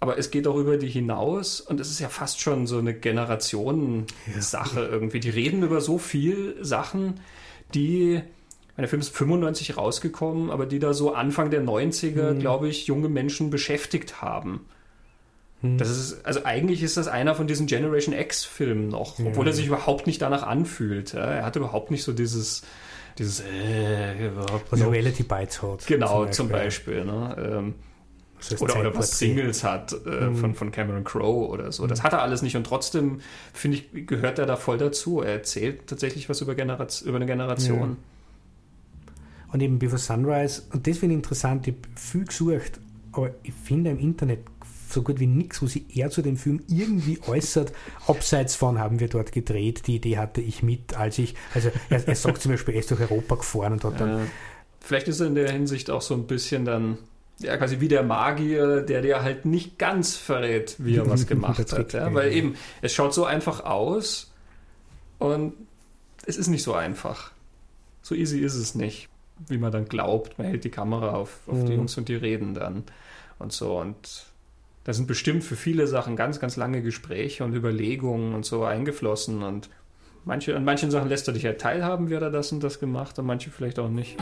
[0.00, 2.94] aber es geht auch über die hinaus und es ist ja fast schon so eine
[2.94, 4.88] Generationensache ja.
[4.88, 5.20] irgendwie.
[5.20, 7.20] Die reden über so viel Sachen,
[7.74, 8.20] die,
[8.76, 12.38] der Film ist 95 rausgekommen, aber die da so Anfang der 90er, mhm.
[12.38, 14.66] glaube ich, junge Menschen beschäftigt haben.
[15.62, 15.78] Mhm.
[15.78, 19.26] Das ist, also eigentlich ist das einer von diesen Generation X-Filmen noch, ja.
[19.26, 21.14] obwohl er sich überhaupt nicht danach anfühlt.
[21.14, 21.24] Ja.
[21.24, 22.62] Er hat überhaupt nicht so dieses,
[23.18, 24.30] dieses äh,
[24.68, 24.90] was no.
[24.90, 25.86] Reality Bites hat.
[25.86, 27.04] Genau, zum Beispiel.
[27.04, 27.56] Zum Beispiel ne?
[27.56, 27.74] ähm,
[28.58, 30.36] oder, oder was Singles hat äh, mhm.
[30.36, 31.86] von, von Cameron Crowe oder so.
[31.86, 32.04] Das mhm.
[32.04, 33.20] hat er alles nicht und trotzdem,
[33.52, 35.20] finde ich, gehört er da voll dazu.
[35.20, 37.90] Er erzählt tatsächlich was über, Generation, über eine Generation.
[37.90, 37.96] Ja.
[39.52, 42.80] Und eben Before Sunrise, und das finde ich interessant, ich habe viel gesucht,
[43.12, 44.40] aber ich finde im Internet
[44.90, 47.72] so gut wie nichts, wo sich er zu dem Film irgendwie äußert.
[48.06, 52.06] Abseits von haben wir dort gedreht, die Idee hatte ich mit, als ich, also er,
[52.06, 54.20] er sagt zum Beispiel, er ist durch Europa gefahren und hat dann.
[54.20, 54.26] Äh,
[54.80, 56.98] vielleicht ist er in der Hinsicht auch so ein bisschen dann
[57.38, 61.72] ja, quasi wie der Magier, der dir halt nicht ganz verrät, wie er was gemacht
[61.72, 61.92] hat.
[61.92, 62.12] Ja?
[62.14, 64.32] Weil eben, es schaut so einfach aus
[65.18, 65.54] und
[66.26, 67.32] es ist nicht so einfach.
[68.02, 69.08] So easy ist es nicht,
[69.48, 70.38] wie man dann glaubt.
[70.38, 71.66] Man hält die Kamera auf, auf mhm.
[71.66, 72.84] die Jungs und die reden dann
[73.38, 73.78] und so.
[73.78, 74.26] Und
[74.84, 79.42] da sind bestimmt für viele Sachen ganz, ganz lange Gespräche und Überlegungen und so eingeflossen
[79.42, 79.70] und
[80.24, 82.80] manche, an manchen Sachen lässt er dich ja teilhaben, wie hat er das und das
[82.80, 84.16] gemacht, und manche vielleicht auch nicht.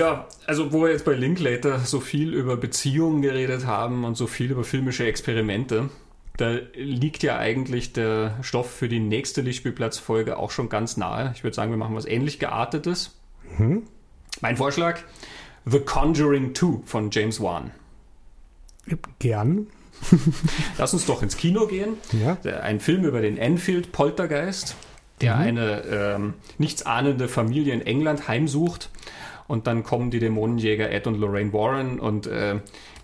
[0.00, 4.26] Ja, also wo wir jetzt bei Linklater so viel über Beziehungen geredet haben und so
[4.26, 5.90] viel über filmische Experimente,
[6.38, 11.32] da liegt ja eigentlich der Stoff für die nächste Lichtspielplatzfolge auch schon ganz nahe.
[11.36, 13.18] Ich würde sagen, wir machen was ähnlich geartetes.
[13.58, 13.82] Mhm.
[14.40, 15.00] Mein Vorschlag:
[15.66, 17.70] The Conjuring 2 von James Wan.
[19.18, 19.66] Gern.
[20.78, 21.98] Lass uns doch ins Kino gehen.
[22.24, 22.38] Ja.
[22.62, 24.76] Ein Film über den Enfield Poltergeist,
[25.20, 25.42] der mhm.
[25.42, 28.88] eine ähm, nichtsahnende Familie in England heimsucht
[29.50, 32.60] und dann kommen die Dämonenjäger Ed und Lorraine Warren und äh,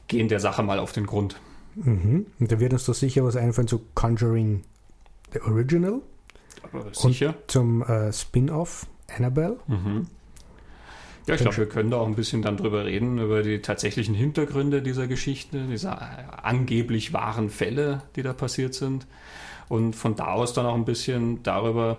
[0.07, 1.40] gehen der Sache mal auf den Grund.
[1.74, 2.26] Mhm.
[2.38, 4.62] Und da wird uns doch sicher was einfallen zu Conjuring
[5.32, 6.01] the Original.
[6.62, 7.30] Aber sicher.
[7.30, 8.86] Und zum äh, Spin-off
[9.16, 9.57] Annabelle.
[9.66, 10.07] Mhm.
[11.26, 14.14] Ja, ich glaube, wir können da auch ein bisschen dann drüber reden, über die tatsächlichen
[14.14, 19.09] Hintergründe dieser Geschichte, dieser äh, angeblich wahren Fälle, die da passiert sind.
[19.68, 21.99] Und von da aus dann auch ein bisschen darüber,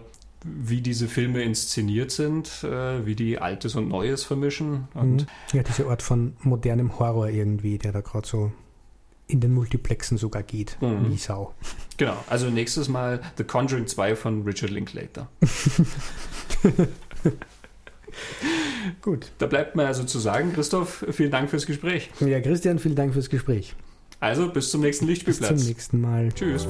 [0.62, 4.88] wie diese Filme inszeniert sind, äh, wie die Altes und Neues vermischen.
[4.94, 5.28] Und mhm.
[5.54, 8.52] ja, diese Art von modernem Horror irgendwie, der da gerade so
[9.28, 11.12] in den Multiplexen sogar geht, mhm.
[11.12, 11.54] wie Sau.
[11.98, 15.28] Genau, also nächstes Mal The Conjuring 2 von Richard Linklater.
[19.02, 19.32] Gut.
[19.38, 22.10] Da bleibt mir also zu sagen, Christoph, vielen Dank fürs Gespräch.
[22.22, 23.76] Ja, Christian, vielen Dank fürs Gespräch.
[24.20, 25.52] Also bis zum nächsten Lichtspielplatz.
[25.52, 26.32] Bis zum nächsten Mal.
[26.32, 26.68] Tschüss.